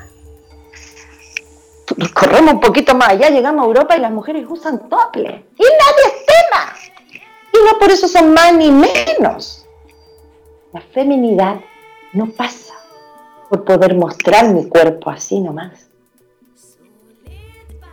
Corremos 2.13 2.53
un 2.55 2.59
poquito 2.59 2.93
más 2.95 3.09
allá, 3.09 3.29
llegamos 3.29 3.63
a 3.63 3.67
Europa 3.67 3.95
y 3.97 4.01
las 4.01 4.11
mujeres 4.11 4.45
usan 4.47 4.89
tople. 4.89 5.45
Y 5.57 5.63
nadie 5.63 6.05
es 6.05 6.25
tema. 6.25 6.73
Y 7.53 7.65
no 7.65 7.79
por 7.79 7.89
eso 7.89 8.07
son 8.07 8.33
más 8.33 8.53
ni 8.53 8.71
menos. 8.71 9.65
La 10.71 10.81
feminidad 10.81 11.55
no 12.13 12.27
pasa 12.27 12.68
por 13.49 13.65
poder 13.65 13.95
mostrar 13.95 14.53
mi 14.53 14.67
cuerpo 14.67 15.09
así 15.09 15.39
nomás. 15.39 15.89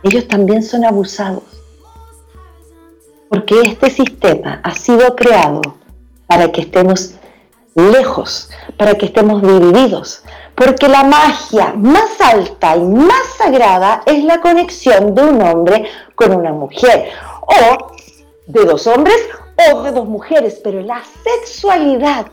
Ellos 0.03 0.27
también 0.27 0.63
son 0.63 0.85
abusados. 0.85 1.43
Porque 3.29 3.61
este 3.61 3.89
sistema 3.89 4.61
ha 4.63 4.73
sido 4.73 5.15
creado 5.15 5.61
para 6.27 6.51
que 6.51 6.61
estemos 6.61 7.15
lejos, 7.75 8.49
para 8.77 8.95
que 8.95 9.07
estemos 9.07 9.41
divididos. 9.41 10.23
Porque 10.55 10.87
la 10.87 11.03
magia 11.03 11.73
más 11.73 12.21
alta 12.21 12.77
y 12.77 12.81
más 12.81 13.27
sagrada 13.37 14.01
es 14.05 14.23
la 14.23 14.39
conexión 14.39 15.13
de 15.13 15.23
un 15.23 15.41
hombre 15.41 15.89
con 16.15 16.33
una 16.33 16.53
mujer. 16.53 17.09
O 17.41 17.91
de 18.45 18.65
dos 18.65 18.87
hombres 18.87 19.17
o 19.73 19.83
de 19.83 19.91
dos 19.91 20.07
mujeres. 20.07 20.61
Pero 20.63 20.81
la 20.81 21.03
sexualidad 21.23 22.27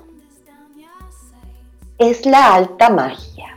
es 1.99 2.27
la 2.27 2.55
alta 2.55 2.91
magia. 2.91 3.57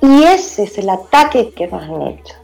Y 0.00 0.24
ese 0.24 0.64
es 0.64 0.78
el 0.78 0.90
ataque 0.90 1.50
que 1.50 1.66
nos 1.66 1.82
han 1.82 2.02
hecho. 2.02 2.34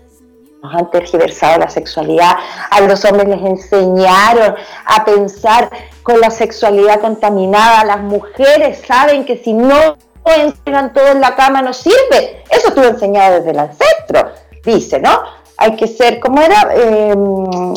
Nos 0.63 0.75
han 0.75 0.91
tergiversado 0.91 1.59
la 1.59 1.71
sexualidad. 1.71 2.33
A 2.71 2.81
los 2.83 3.05
hombres 3.05 3.29
les 3.29 3.43
enseñaron 3.43 4.55
a 4.87 5.05
pensar 5.05 5.71
con 6.03 6.21
la 6.21 6.31
sexualidad 6.31 7.01
contaminada. 7.01 7.85
Las 7.85 8.01
mujeres 8.01 8.83
saben 8.87 9.25
que 9.25 9.39
si 9.39 9.53
no 9.53 9.97
entregan 10.25 10.93
todo 10.93 11.09
en 11.09 11.21
la 11.21 11.35
cama 11.35 11.63
no 11.63 11.73
sirve. 11.73 12.45
Eso 12.51 12.69
estuvo 12.69 12.85
enseñado 12.85 13.37
desde 13.37 13.51
el 13.51 13.59
ancestro, 13.59 14.33
dice, 14.65 15.01
¿no? 15.01 15.23
Hay 15.57 15.77
que 15.77 15.87
ser, 15.87 16.21
¿cómo 16.21 16.41
era? 16.41 16.69
Em, 16.75 17.75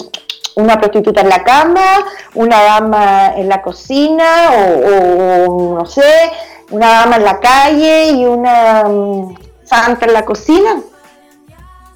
una 0.55 0.79
prostituta 0.79 1.21
en 1.21 1.29
la 1.29 1.43
cama, 1.43 2.05
una 2.35 2.61
dama 2.61 3.33
en 3.35 3.49
la 3.49 3.61
cocina 3.61 4.51
o 4.85 5.77
no 5.79 5.85
sé, 5.85 6.31
una 6.73 6.89
dama 6.89 7.17
en 7.17 7.23
la 7.23 7.39
calle 7.39 8.11
y 8.11 8.25
una 8.25 8.83
mm, 8.83 9.35
santa 9.63 10.07
en 10.07 10.13
la 10.13 10.25
cocina. 10.25 10.81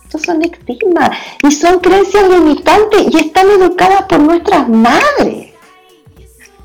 Estos 0.03 0.21
son 0.21 0.41
estigmas 0.43 1.09
y 1.43 1.51
son 1.51 1.79
creencias 1.79 2.29
limitantes 2.29 3.07
y 3.11 3.17
están 3.17 3.49
educadas 3.49 4.03
por 4.03 4.19
nuestras 4.19 4.69
madres. 4.69 5.51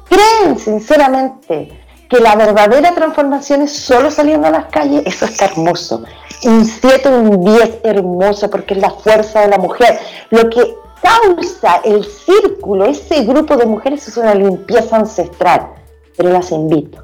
¿Creen 0.08 0.58
sinceramente 0.58 1.80
que 2.08 2.20
la 2.20 2.36
verdadera 2.36 2.94
transformación 2.94 3.62
es 3.62 3.72
solo 3.72 4.10
saliendo 4.10 4.46
a 4.46 4.50
las 4.50 4.66
calles? 4.66 5.02
Eso 5.06 5.24
está 5.24 5.46
hermoso. 5.46 6.04
Un 6.44 6.66
7, 6.66 7.08
un 7.08 7.42
10 7.42 7.78
hermoso 7.82 8.50
porque 8.50 8.74
es 8.74 8.80
la 8.80 8.90
fuerza 8.90 9.40
de 9.40 9.48
la 9.48 9.58
mujer. 9.58 9.98
Lo 10.28 10.50
que 10.50 10.76
causa 11.02 11.80
el 11.82 12.04
círculo, 12.04 12.84
ese 12.84 13.24
grupo 13.24 13.56
de 13.56 13.64
mujeres 13.64 14.06
es 14.06 14.18
una 14.18 14.34
limpieza 14.34 14.96
ancestral. 14.96 15.68
Pero 16.14 16.28
las 16.28 16.52
invito 16.52 17.01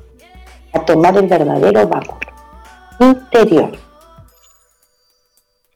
tomar 0.85 1.17
el 1.17 1.27
verdadero 1.27 1.87
vapor 1.87 2.19
interior. 3.01 3.73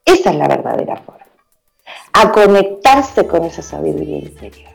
Esa 0.05 0.31
es 0.31 0.37
la 0.37 0.49
verdadera 0.49 0.97
forma. 0.97 1.27
A 2.13 2.31
conectarse 2.31 3.27
con 3.27 3.45
esa 3.45 3.63
sabiduría 3.63 4.19
interior. 4.19 4.73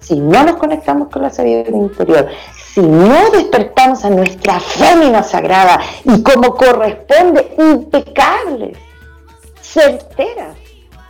Si 0.00 0.18
no 0.18 0.44
nos 0.44 0.56
conectamos 0.56 1.08
con 1.08 1.22
la 1.22 1.30
sabiduría 1.30 1.76
interior, 1.76 2.28
si 2.54 2.80
no 2.80 3.30
despertamos 3.30 4.04
a 4.04 4.10
nuestra 4.10 4.60
fémina 4.60 5.22
sagrada 5.22 5.80
y 6.04 6.22
como 6.22 6.54
corresponde, 6.54 7.54
impecables, 7.58 8.78
certeras, 9.60 10.56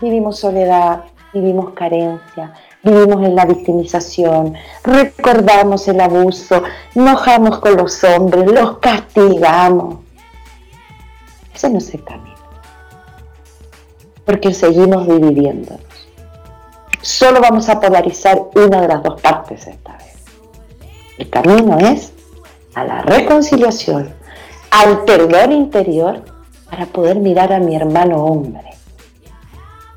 vivimos 0.01 0.39
soledad, 0.39 1.05
vivimos 1.33 1.73
carencia, 1.75 2.55
vivimos 2.87 3.25
en 3.25 3.35
la 3.35 3.45
victimización, 3.45 4.55
recordamos 4.85 5.89
el 5.89 6.01
abuso, 6.01 6.63
enojamos 6.95 7.59
con 7.59 7.77
los 7.77 8.03
hombres, 8.05 8.47
los 8.47 8.79
castigamos. 8.79 9.99
Ese 11.53 11.69
no 11.69 11.79
es 11.79 11.93
el 11.95 12.05
camino. 12.05 12.37
Porque 14.25 14.55
seguimos 14.55 15.07
dividiéndonos. 15.07 15.81
Solo 17.03 17.41
vamos 17.41 17.69
a 17.69 17.81
polarizar 17.81 18.41
una 18.55 18.81
de 18.81 18.89
las 18.89 19.03
dos 19.03 19.21
partes 19.21 19.67
esta 19.67 19.97
vez. 19.97 20.15
El 21.19 21.29
camino 21.31 21.79
es 21.79 22.13
a 22.75 22.85
la 22.85 23.03
reconciliación, 23.03 24.15
al 24.71 25.05
perdón 25.05 25.53
interior 25.53 26.23
para 26.71 26.87
poder 26.87 27.19
mirar 27.19 27.53
a 27.53 27.59
mi 27.59 27.75
hermano 27.75 28.25
hombre 28.25 28.71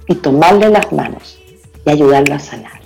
y 0.07 0.15
tomarle 0.15 0.69
las 0.69 0.91
manos 0.91 1.39
y 1.85 1.89
ayudarlo 1.89 2.35
a 2.35 2.39
sanar 2.39 2.78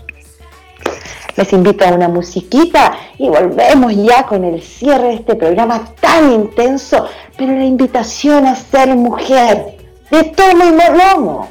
les 1.36 1.54
invito 1.54 1.86
a 1.86 1.90
una 1.90 2.08
musiquita 2.08 2.94
y 3.18 3.30
volvemos 3.30 3.96
ya 3.96 4.26
con 4.26 4.44
el 4.44 4.62
cierre 4.62 5.10
de 5.10 5.14
este 5.16 5.36
programa 5.36 5.84
tan 6.00 6.32
intenso, 6.32 7.08
pero 7.38 7.54
la 7.54 7.66
invitación 7.66 8.46
a 8.46 8.56
ser 8.56 8.96
mujer, 8.96 9.78
de 10.12 10.24
tomo 10.26 10.64
y 10.66 10.72
molomo. 10.72 11.50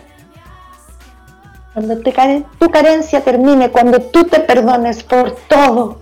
Cuando 1.73 1.99
tu 2.59 2.71
carencia 2.71 3.23
termine, 3.23 3.71
cuando 3.71 4.01
tú 4.01 4.25
te 4.25 4.41
perdones 4.41 5.03
por 5.03 5.33
todo, 5.49 6.02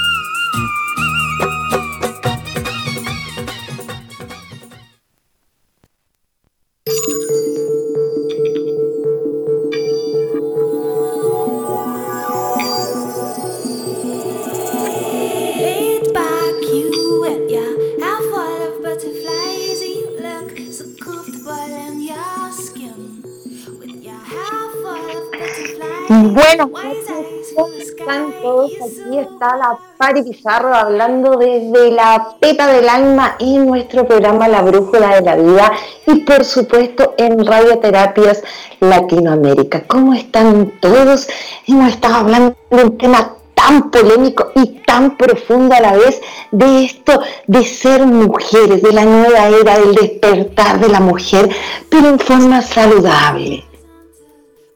Está 29.51 29.57
la 29.57 29.77
Pari 29.97 30.23
Pizarro 30.23 30.73
hablando 30.73 31.37
desde 31.37 31.91
la 31.91 32.35
pepa 32.39 32.67
del 32.67 32.87
alma 32.87 33.35
en 33.39 33.65
nuestro 33.65 34.05
programa 34.05 34.47
La 34.47 34.61
Brújula 34.61 35.15
de 35.15 35.21
la 35.21 35.35
Vida 35.35 35.71
y 36.07 36.19
por 36.19 36.45
supuesto 36.45 37.13
en 37.17 37.45
Radioterapias 37.45 38.43
Latinoamérica. 38.79 39.83
¿Cómo 39.87 40.13
están 40.13 40.73
todos? 40.79 41.27
Hemos 41.67 41.89
estado 41.89 42.15
hablando 42.15 42.55
de 42.69 42.83
un 42.83 42.97
tema 42.97 43.35
tan 43.53 43.91
polémico 43.91 44.51
y 44.55 44.81
tan 44.85 45.17
profundo 45.17 45.75
a 45.75 45.81
la 45.81 45.93
vez 45.93 46.21
de 46.51 46.85
esto 46.85 47.21
de 47.47 47.65
ser 47.65 48.05
mujeres, 48.05 48.81
de 48.81 48.93
la 48.93 49.05
nueva 49.05 49.47
era, 49.49 49.79
del 49.79 49.95
despertar 49.95 50.79
de 50.79 50.89
la 50.89 50.99
mujer, 50.99 51.49
pero 51.89 52.07
en 52.07 52.19
forma 52.19 52.61
saludable. 52.61 53.65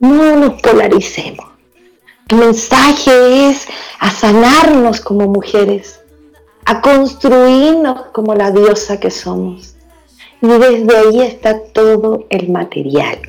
No 0.00 0.36
nos 0.36 0.60
polaricemos 0.60 1.45
el 2.28 2.38
mensaje 2.38 3.50
es 3.50 3.68
a 4.00 4.10
sanarnos 4.10 5.00
como 5.00 5.28
mujeres, 5.28 6.00
a 6.64 6.80
construirnos 6.80 8.06
como 8.12 8.34
la 8.34 8.50
diosa 8.50 8.98
que 8.98 9.12
somos. 9.12 9.76
Y 10.42 10.48
desde 10.48 10.96
ahí 10.96 11.22
está 11.22 11.62
todo 11.72 12.26
el 12.30 12.50
material. 12.50 13.20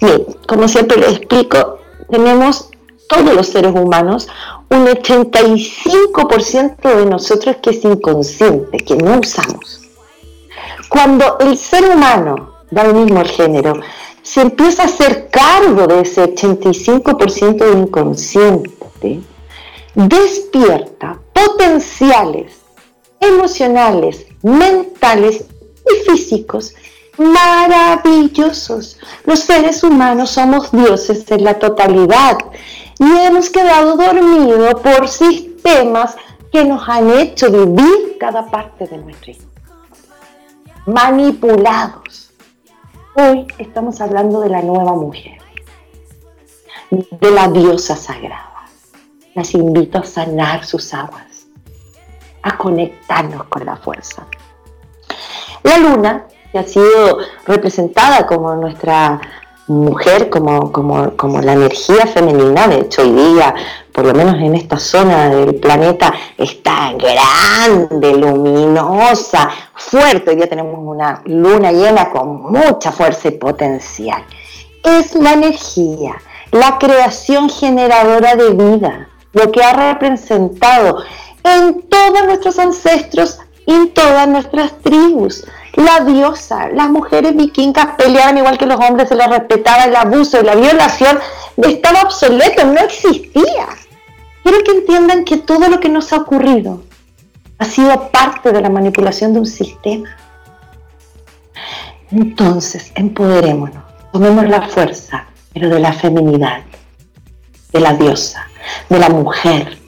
Bien, 0.00 0.26
como 0.48 0.66
siempre 0.66 0.96
les 0.98 1.18
explico, 1.18 1.78
tenemos 2.10 2.68
todos 3.08 3.32
los 3.32 3.46
seres 3.46 3.72
humanos 3.74 4.26
un 4.70 4.86
85% 4.86 6.82
de 6.82 7.06
nosotros 7.06 7.56
que 7.62 7.70
es 7.70 7.84
inconsciente, 7.84 8.78
que 8.78 8.96
no 8.96 9.20
usamos. 9.20 9.82
Cuando 10.88 11.38
el 11.38 11.56
ser 11.56 11.84
humano, 11.84 12.56
da 12.70 12.82
lo 12.84 12.94
mismo 12.94 13.24
género, 13.24 13.80
se 14.22 14.40
empieza 14.40 14.82
a 14.82 14.86
hacer 14.86 15.28
cargo 15.30 15.86
de 15.86 16.00
ese 16.00 16.24
85% 16.34 17.56
de 17.56 17.78
inconsciente, 17.80 19.20
despierta 19.94 21.18
potenciales 21.32 22.52
emocionales, 23.20 24.26
mentales 24.42 25.44
y 25.86 26.10
físicos 26.10 26.74
maravillosos. 27.18 28.98
Los 29.24 29.40
seres 29.40 29.82
humanos 29.82 30.30
somos 30.30 30.72
dioses 30.72 31.30
en 31.30 31.44
la 31.44 31.58
totalidad 31.58 32.38
y 32.98 33.04
hemos 33.04 33.50
quedado 33.50 33.96
dormidos 33.96 34.80
por 34.80 35.08
sistemas 35.08 36.16
que 36.50 36.64
nos 36.64 36.88
han 36.88 37.10
hecho 37.10 37.50
vivir 37.50 38.16
cada 38.18 38.46
parte 38.50 38.86
de 38.86 38.98
nuestra 38.98 39.32
vida. 39.32 39.44
Manipulados 40.86 42.21
Hoy 43.14 43.46
estamos 43.58 44.00
hablando 44.00 44.40
de 44.40 44.48
la 44.48 44.62
nueva 44.62 44.94
mujer, 44.94 45.36
de 46.90 47.30
la 47.30 47.46
diosa 47.48 47.94
sagrada. 47.94 48.64
Las 49.34 49.52
invito 49.52 49.98
a 49.98 50.04
sanar 50.04 50.64
sus 50.64 50.94
aguas, 50.94 51.46
a 52.42 52.56
conectarnos 52.56 53.44
con 53.48 53.66
la 53.66 53.76
fuerza. 53.76 54.26
La 55.62 55.76
luna, 55.76 56.26
que 56.50 56.58
ha 56.58 56.66
sido 56.66 57.18
representada 57.44 58.26
como 58.26 58.54
nuestra 58.56 59.20
mujer, 59.72 60.30
como, 60.30 60.70
como, 60.72 61.16
como 61.16 61.40
la 61.40 61.54
energía 61.54 62.06
femenina, 62.06 62.68
de 62.68 62.80
hecho 62.80 63.02
hoy 63.02 63.10
día, 63.10 63.54
por 63.92 64.06
lo 64.06 64.14
menos 64.14 64.36
en 64.36 64.54
esta 64.54 64.78
zona 64.78 65.28
del 65.28 65.56
planeta, 65.56 66.12
está 66.36 66.92
grande, 66.92 68.14
luminosa, 68.16 69.50
fuerte. 69.74 70.30
Hoy 70.30 70.36
día 70.36 70.48
tenemos 70.48 70.78
una 70.78 71.22
luna 71.24 71.72
llena 71.72 72.10
con 72.10 72.52
mucha 72.52 72.92
fuerza 72.92 73.28
y 73.28 73.32
potencial. 73.32 74.24
Es 74.84 75.14
la 75.14 75.32
energía, 75.32 76.14
la 76.50 76.78
creación 76.78 77.48
generadora 77.48 78.36
de 78.36 78.50
vida, 78.50 79.08
lo 79.32 79.50
que 79.50 79.62
ha 79.62 79.92
representado 79.92 80.98
en 81.44 81.82
todos 81.82 82.24
nuestros 82.26 82.58
ancestros 82.58 83.40
y 83.66 83.72
en 83.72 83.94
todas 83.94 84.28
nuestras 84.28 84.78
tribus 84.80 85.44
la 85.74 86.00
diosa, 86.04 86.68
las 86.68 86.90
mujeres 86.90 87.34
vikingas 87.34 87.94
peleaban 87.96 88.38
igual 88.38 88.58
que 88.58 88.66
los 88.66 88.78
hombres, 88.78 89.08
se 89.08 89.14
les 89.14 89.28
respetaba 89.28 89.84
el 89.84 89.96
abuso 89.96 90.40
y 90.40 90.44
la 90.44 90.54
violación, 90.54 91.18
estaba 91.56 92.02
obsoleto, 92.02 92.64
no 92.66 92.80
existía. 92.80 93.68
Quiero 94.42 94.58
que 94.64 94.72
entiendan 94.72 95.24
que 95.24 95.38
todo 95.38 95.68
lo 95.68 95.80
que 95.80 95.88
nos 95.88 96.12
ha 96.12 96.18
ocurrido 96.18 96.82
ha 97.58 97.64
sido 97.64 98.10
parte 98.10 98.52
de 98.52 98.60
la 98.60 98.68
manipulación 98.68 99.32
de 99.32 99.40
un 99.40 99.46
sistema. 99.46 100.16
Entonces, 102.10 102.92
empoderémonos, 102.94 103.82
tomemos 104.12 104.46
la 104.48 104.68
fuerza, 104.68 105.26
pero 105.54 105.68
de 105.68 105.80
la 105.80 105.92
feminidad, 105.92 106.62
de 107.72 107.80
la 107.80 107.94
diosa, 107.94 108.48
de 108.88 108.98
la 108.98 109.08
mujer. 109.08 109.78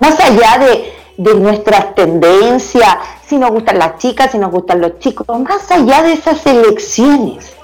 Más 0.00 0.20
allá 0.20 0.58
de, 0.58 0.92
de 1.16 1.34
nuestras 1.36 1.94
tendencias, 1.94 2.96
si 3.32 3.38
nos 3.38 3.50
gustan 3.50 3.78
las 3.78 3.96
chicas, 3.96 4.30
si 4.30 4.38
nos 4.38 4.50
gustan 4.50 4.82
los 4.82 4.98
chicos, 4.98 5.26
más 5.40 5.70
allá 5.70 6.02
de 6.02 6.12
esas 6.12 6.44
elecciones, 6.44 7.54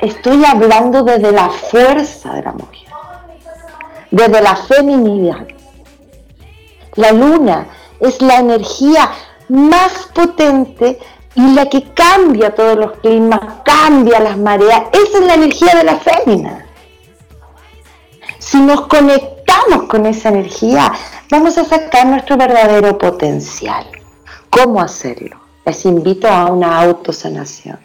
estoy 0.00 0.42
hablando 0.42 1.02
desde 1.02 1.32
la 1.32 1.50
fuerza 1.50 2.32
de 2.32 2.42
la 2.42 2.52
mujer, 2.52 2.88
desde 4.10 4.40
la 4.40 4.56
feminidad. 4.56 5.46
La 6.94 7.12
luna 7.12 7.66
es 8.00 8.22
la 8.22 8.38
energía 8.38 9.10
más 9.50 10.08
potente 10.14 10.98
y 11.34 11.52
la 11.52 11.66
que 11.66 11.92
cambia 11.92 12.54
todos 12.54 12.78
los 12.78 12.92
climas, 13.00 13.40
cambia 13.66 14.18
las 14.18 14.38
mareas. 14.38 14.84
Esa 14.92 15.18
es 15.18 15.26
la 15.26 15.34
energía 15.34 15.74
de 15.74 15.84
la 15.84 15.96
fémina. 15.96 16.64
Si 18.38 18.58
nos 18.58 18.86
conectamos 18.86 19.82
con 19.90 20.06
esa 20.06 20.30
energía, 20.30 20.90
vamos 21.30 21.58
a 21.58 21.64
sacar 21.64 22.06
nuestro 22.06 22.38
verdadero 22.38 22.96
potencial. 22.96 23.84
¿Cómo 24.52 24.82
hacerlo? 24.82 25.40
Les 25.64 25.86
invito 25.86 26.28
a 26.28 26.52
una 26.52 26.78
autosanación. 26.82 27.78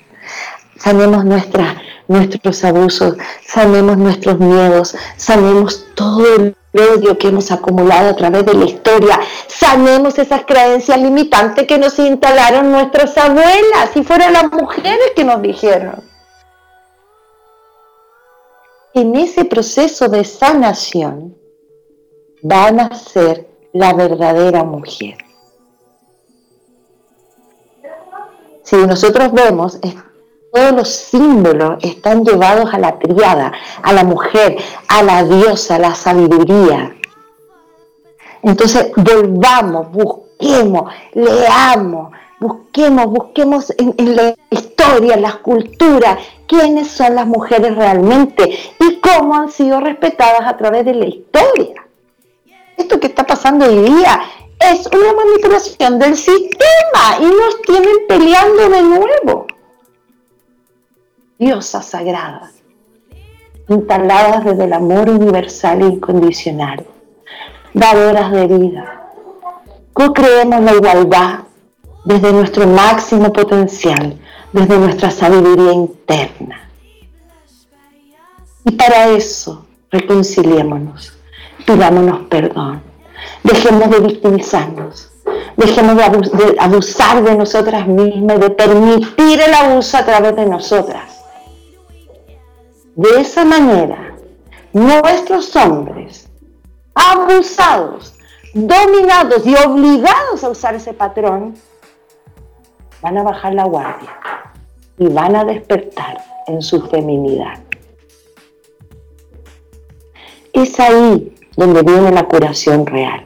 Sanemos 0.78 1.24
nuestros 1.24 2.64
abusos, 2.66 3.16
sanemos 3.46 3.98
nuestros 3.98 4.38
miedos, 4.38 4.94
sanemos 5.16 5.86
todo 5.96 6.36
el 6.36 6.58
odio 6.74 7.18
que 7.18 7.30
hemos 7.30 7.52
acumulado 7.54 8.10
a 8.10 8.16
través 8.18 8.46
de 8.46 8.54
la 8.54 8.66
historia, 8.66 9.18
sanemos 9.48 10.20
esas 10.20 10.44
creencias 10.46 11.00
limitantes 11.00 11.66
que 11.66 11.78
nos 11.78 11.98
instalaron 12.00 12.70
nuestras 12.70 13.18
abuelas 13.18 13.96
y 13.96 14.04
fueron 14.04 14.34
las 14.34 14.52
mujeres 14.52 15.14
que 15.16 15.24
nos 15.24 15.42
dijeron. 15.42 16.04
En 18.94 19.16
ese 19.16 19.46
proceso 19.46 20.10
de 20.10 20.26
sanación 20.26 21.34
van 22.42 22.82
a 22.82 22.94
ser 22.94 23.48
la 23.72 23.94
verdadera 23.94 24.66
mujer. 24.66 25.27
Si 28.68 28.76
nosotros 28.76 29.32
vemos, 29.32 29.80
todos 30.52 30.72
los 30.74 30.90
símbolos 30.90 31.82
están 31.82 32.26
llevados 32.26 32.74
a 32.74 32.78
la 32.78 33.00
triada, 33.00 33.54
a 33.82 33.94
la 33.94 34.04
mujer, 34.04 34.58
a 34.90 35.04
la 35.04 35.24
diosa, 35.24 35.76
a 35.76 35.80
la 35.80 35.96
sabiduría. 35.96 36.94
Entonces, 38.44 38.92
volvamos, 38.98 39.90
busquemos, 39.94 40.92
leamos, 41.14 42.12
busquemos, 42.42 43.06
busquemos 43.06 43.74
en, 43.78 43.96
en, 43.98 44.18
la 44.18 44.36
historia, 44.50 45.14
en 45.14 45.22
las 45.22 45.38
culturas, 45.38 46.18
quiénes 46.46 46.92
son 46.92 47.16
las 47.16 47.26
mujeres 47.26 47.74
realmente 47.74 48.60
y 48.82 49.00
cómo 49.00 49.36
han 49.36 49.50
sido 49.50 49.80
respetadas 49.80 50.42
a 50.44 50.58
través 50.58 50.84
de 50.84 50.94
la 50.94 51.06
historia. 51.06 51.88
Esto 52.76 53.00
que 53.00 53.08
está 53.08 53.26
pasando 53.26 53.66
hoy 53.66 53.80
día 53.80 54.20
es 54.60 54.88
una 54.88 55.14
manipulación 55.14 56.00
del 56.00 56.16
sistema 56.16 57.18
y 57.20 57.26
nos 57.26 57.62
tienen 57.62 57.96
peleando 58.08 58.70
de 58.70 58.82
nuevo. 58.82 59.48
Diosas 61.38 61.86
sagradas, 61.86 62.54
instaladas 63.70 64.46
desde 64.46 64.64
el 64.64 64.74
amor 64.74 65.10
universal 65.10 65.82
e 65.82 65.86
incondicional, 65.86 66.86
dadoras 67.74 68.32
de 68.32 68.48
vida. 68.48 69.12
Co-creemos 69.94 70.62
la 70.62 70.74
igualdad 70.74 71.40
desde 72.06 72.32
nuestro 72.32 72.66
máximo 72.66 73.32
potencial, 73.32 74.18
desde 74.52 74.78
nuestra 74.78 75.12
sabiduría 75.12 75.74
interna. 75.74 76.70
Y 78.66 78.72
para 78.72 79.10
eso, 79.10 79.66
reconciliémonos, 79.92 81.18
pidámonos 81.66 82.22
perdón 82.28 82.87
Dejemos 83.44 83.90
de 83.90 84.00
victimizarnos. 84.00 85.12
Dejemos 85.56 85.96
de, 85.98 86.56
abusar 86.60 87.24
de 87.24 87.36
nosotras 87.36 87.88
mismas, 87.88 88.40
de 88.40 88.50
permitir 88.52 89.42
el 89.42 89.54
abuso 89.54 89.98
a 89.98 90.06
través 90.06 90.36
de 90.36 90.46
nosotras. 90.46 91.24
De 92.96 93.22
esa 93.22 93.46
manera, 93.46 94.16
nuestros 94.74 95.56
hombres, 95.56 96.30
abusados, 96.94 98.14
dominados 98.54 99.46
y 99.46 99.56
obligados 99.56 100.44
a 100.44 100.50
usar 100.50 100.76
ese 100.76 100.94
patrón, 100.94 101.56
van 103.02 103.18
a 103.18 103.24
bajar 103.24 103.54
la 103.54 103.66
guardia 103.66 104.10
y 104.98 105.08
van 105.08 105.36
a 105.36 105.44
despertar 105.44 106.24
en 106.48 106.62
su 106.62 106.82
feminidad. 106.88 107.60
Es 110.54 110.80
ahí 110.80 111.37
donde 111.58 111.82
viene 111.82 112.12
la 112.12 112.24
curación 112.24 112.86
real. 112.86 113.26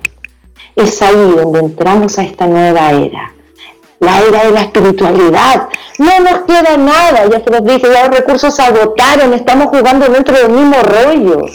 Es 0.75 1.01
ahí 1.01 1.33
donde 1.35 1.59
entramos 1.59 2.17
a 2.17 2.23
esta 2.23 2.47
nueva 2.47 2.91
era, 2.91 3.33
la 3.99 4.21
era 4.21 4.45
de 4.45 4.51
la 4.51 4.61
espiritualidad. 4.61 5.67
No 5.99 6.19
nos 6.21 6.39
queda 6.47 6.77
nada, 6.77 7.27
ya 7.29 7.43
se 7.43 7.49
nos 7.51 7.63
dice, 7.63 7.91
ya 7.91 8.07
los 8.07 8.17
recursos 8.17 8.57
agotaron, 8.59 9.33
estamos 9.33 9.67
jugando 9.67 10.07
dentro 10.07 10.35
del 10.35 10.49
mismo 10.49 10.77
rollo. 10.81 11.45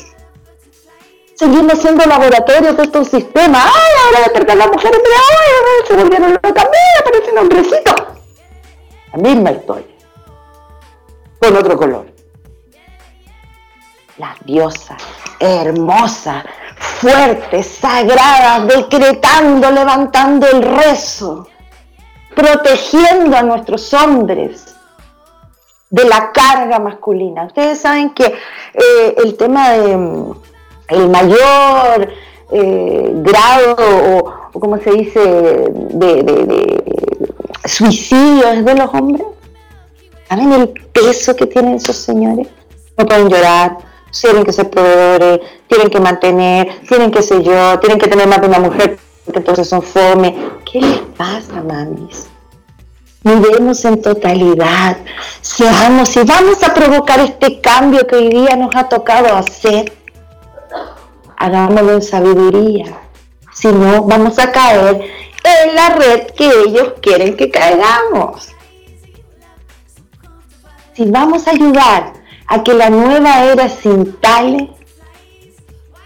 Seguimos 1.35 1.79
siendo 1.81 2.05
laboratorios 2.05 2.77
de 2.77 2.83
estos 2.85 3.09
sistemas. 3.09 3.65
¡Ay, 3.65 3.93
ahora 4.07 4.19
despertar 4.21 4.57
las 4.57 4.69
mujeres! 4.69 5.01
¡Mira, 5.03 5.17
ay, 5.31 5.87
se 5.87 5.95
volvieron 5.95 6.33
locas! 6.33 6.53
¡Mira, 6.55 7.01
aparecen 7.01 7.39
hombrecitos! 7.39 7.95
La 9.13 9.19
misma 9.19 9.51
historia, 9.51 9.87
con 11.41 11.57
otro 11.57 11.77
color. 11.77 12.16
Las 14.19 14.39
diosas, 14.45 15.03
hermosas, 15.41 16.45
fuertes, 16.77 17.67
sagradas, 17.67 18.67
decretando, 18.67 19.71
levantando 19.71 20.47
el 20.49 20.63
rezo 20.63 21.47
protegiendo 22.37 23.35
a 23.35 23.43
nuestros 23.43 23.93
hombres 23.95 24.77
de 25.89 26.05
la 26.05 26.31
carga 26.33 26.79
masculina. 26.79 27.47
Ustedes 27.47 27.81
saben 27.81 28.11
que 28.11 28.27
eh, 28.27 29.15
el 29.25 29.37
tema 29.37 29.71
de 29.71 29.97
mm, 29.97 30.33
el 30.89 31.09
mayor 31.09 32.13
eh, 32.53 33.11
grado 33.15 33.77
o, 34.53 34.61
como 34.61 34.79
se 34.79 34.91
dice 34.91 35.21
de, 35.21 36.85
suicidio 37.65 38.49
es 38.49 38.65
de 38.65 38.75
los 38.75 38.95
hombres. 38.95 39.27
¿Saben 40.29 40.53
el 40.53 40.69
peso 40.93 41.35
que 41.35 41.47
tienen 41.47 41.77
esos 41.77 41.97
señores? 41.97 42.49
No 42.99 43.07
pueden 43.07 43.29
llorar, 43.29 43.79
tienen 44.21 44.45
que 44.45 44.53
ser 44.53 44.71
proveedores, 44.71 45.41
tienen 45.69 45.91
que 45.91 46.01
mantener, 46.01 46.81
tienen 46.89 47.11
que 47.11 47.23
ser 47.23 47.43
yo, 47.43 47.79
tienen 47.81 47.99
que 47.99 48.09
tener 48.09 48.27
más 48.27 48.41
de 48.41 48.49
una 48.49 48.59
mujer 48.59 48.99
porque 49.27 49.41
entonces 49.41 49.69
son 49.69 49.83
fome. 49.83 50.35
¿Qué 50.71 50.81
les 50.81 51.01
pasa, 51.17 51.63
mamis? 51.63 52.29
Miremos 53.25 53.85
en 53.85 54.01
totalidad, 54.01 54.99
seamos 55.41 56.17
y 56.17 56.23
vamos 56.23 56.63
a 56.63 56.73
provocar 56.73 57.19
este 57.19 57.61
cambio 57.61 58.07
que 58.07 58.15
hoy 58.15 58.29
día 58.29 58.55
nos 58.55 58.75
ha 58.77 58.89
tocado 58.89 59.35
hacer. 59.35 59.93
Hagámoslo 61.37 61.95
en 61.95 62.03
sabiduría, 62.03 62.99
si 63.53 63.67
no 63.69 64.05
vamos 64.05 64.39
a 64.39 64.53
caer 64.53 65.11
en 65.43 65.75
la 65.75 65.89
red 65.97 66.29
que 66.37 66.49
ellos 66.49 66.95
quieren 67.03 67.37
que 67.37 67.51
caigamos. 67.51 68.49
Si 70.95 71.05
vamos 71.05 71.49
a 71.49 71.51
ayudar 71.51 72.13
a 72.49 72.63
que 72.63 72.75
la 72.75 72.91
nueva 72.91 73.45
era 73.45 73.69
se 73.69 73.89
instale, 73.89 74.71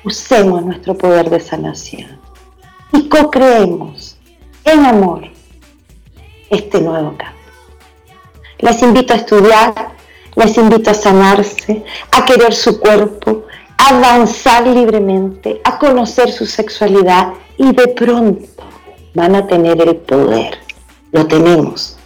usemos 0.04 0.64
nuestro 0.64 0.96
poder 0.96 1.28
de 1.28 1.40
sanación 1.40 2.18
y 2.92 3.08
co-creemos 3.08 4.16
en 4.64 4.84
amor 4.84 5.28
este 6.48 6.80
nuevo 6.80 7.16
cambio. 7.16 7.40
Les 8.58 8.82
invito 8.82 9.14
a 9.14 9.16
estudiar, 9.16 9.92
les 10.36 10.56
invito 10.56 10.90
a 10.90 10.94
sanarse, 10.94 11.84
a 12.12 12.24
querer 12.24 12.54
su 12.54 12.78
cuerpo, 12.80 13.44
a 13.78 13.96
avanzar 13.96 14.66
libremente, 14.66 15.60
a 15.64 15.78
conocer 15.78 16.30
su 16.30 16.46
sexualidad 16.46 17.32
y 17.56 17.72
de 17.72 17.88
pronto 17.88 18.46
van 19.14 19.34
a 19.34 19.46
tener 19.46 19.80
el 19.80 19.96
poder. 19.96 20.58
Lo 21.12 21.26
tenemos. 21.26 21.99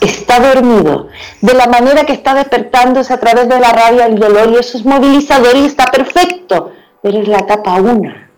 Está 0.00 0.40
dormido. 0.40 1.08
De 1.40 1.54
la 1.54 1.66
manera 1.66 2.04
que 2.04 2.12
está 2.12 2.34
despertándose 2.34 3.12
a 3.12 3.20
través 3.20 3.48
de 3.48 3.60
la 3.60 3.72
rabia, 3.72 4.06
el 4.06 4.18
dolor 4.18 4.50
y 4.50 4.56
eso 4.56 4.78
es 4.78 4.84
movilizador 4.84 5.56
y 5.56 5.66
está 5.66 5.86
perfecto. 5.86 6.72
Pero 7.02 7.18
es 7.20 7.28
la 7.28 7.38
etapa 7.38 7.74
una. 7.74 8.30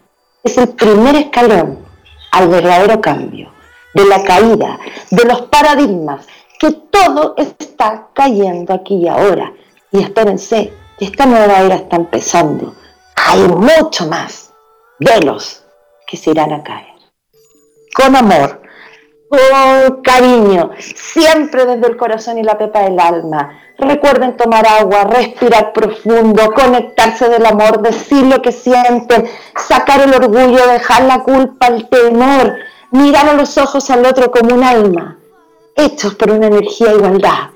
Es 0.42 0.56
el 0.58 0.68
primer 0.68 1.16
escalón 1.16 1.86
al 2.32 2.48
verdadero 2.48 3.00
cambio 3.00 3.52
de 3.94 4.04
la 4.04 4.22
caída, 4.22 4.78
de 5.10 5.24
los 5.24 5.42
paradigmas, 5.42 6.26
que 6.58 6.72
todo 6.72 7.34
está 7.36 8.08
cayendo 8.14 8.74
aquí 8.74 8.96
y 8.96 9.08
ahora. 9.08 9.52
Y 9.90 10.02
espérense, 10.02 10.72
esta 10.98 11.26
nueva 11.26 11.60
era 11.60 11.76
está 11.76 11.96
empezando. 11.96 12.74
Hay 13.16 13.40
mucho 13.40 14.06
más 14.06 14.52
velos 14.98 15.64
que 16.06 16.16
se 16.16 16.30
irán 16.30 16.52
a 16.52 16.62
caer. 16.62 16.86
Con 17.94 18.14
amor, 18.14 18.62
con 19.30 20.02
cariño, 20.02 20.72
siempre 20.96 21.64
desde 21.64 21.86
el 21.86 21.96
corazón 21.96 22.38
y 22.38 22.42
la 22.42 22.58
pepa 22.58 22.80
del 22.80 22.98
alma. 22.98 23.60
Recuerden 23.78 24.36
tomar 24.36 24.66
agua, 24.66 25.04
respirar 25.04 25.72
profundo, 25.72 26.50
conectarse 26.52 27.28
del 27.28 27.46
amor, 27.46 27.80
decir 27.80 28.24
lo 28.26 28.42
que 28.42 28.50
sienten, 28.50 29.28
sacar 29.68 30.00
el 30.00 30.12
orgullo, 30.14 30.66
dejar 30.66 31.04
la 31.04 31.22
culpa, 31.22 31.68
el 31.68 31.88
temor, 31.88 32.56
mirar 32.90 33.28
a 33.28 33.34
los 33.34 33.56
ojos 33.56 33.88
al 33.90 34.04
otro 34.04 34.32
como 34.32 34.52
un 34.52 34.64
alma, 34.64 35.16
hechos 35.76 36.16
por 36.16 36.32
una 36.32 36.48
energía 36.48 36.92
igualdad, 36.92 37.50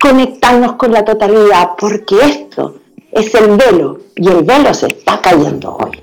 conectarnos 0.00 0.72
con 0.72 0.92
la 0.92 1.04
totalidad, 1.04 1.70
porque 1.78 2.16
esto 2.22 2.74
es 3.12 3.32
el 3.36 3.56
velo 3.56 4.00
y 4.16 4.28
el 4.28 4.42
velo 4.42 4.74
se 4.74 4.88
está 4.88 5.20
cayendo 5.22 5.76
hoy. 5.76 6.00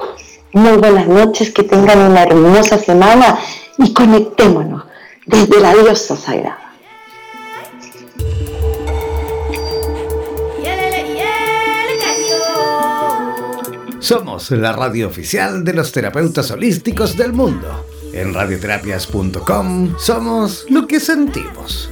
Muy 0.53 0.77
buenas 0.77 1.07
noches, 1.07 1.51
que 1.51 1.63
tengan 1.63 1.99
una 1.99 2.23
hermosa 2.23 2.77
semana 2.77 3.37
y 3.77 3.93
conectémonos 3.93 4.86
desde 5.27 5.59
la 5.59 5.75
diosa 5.75 6.15
sagrada. 6.15 6.63
Somos 13.99 14.51
la 14.51 14.71
radio 14.71 15.07
oficial 15.07 15.65
de 15.65 15.73
los 15.73 15.91
terapeutas 15.91 16.49
holísticos 16.51 17.17
del 17.17 17.33
mundo. 17.33 17.85
En 18.13 18.33
radioterapias.com 18.33 19.97
somos 19.99 20.65
lo 20.69 20.87
que 20.87 21.01
sentimos. 21.01 21.91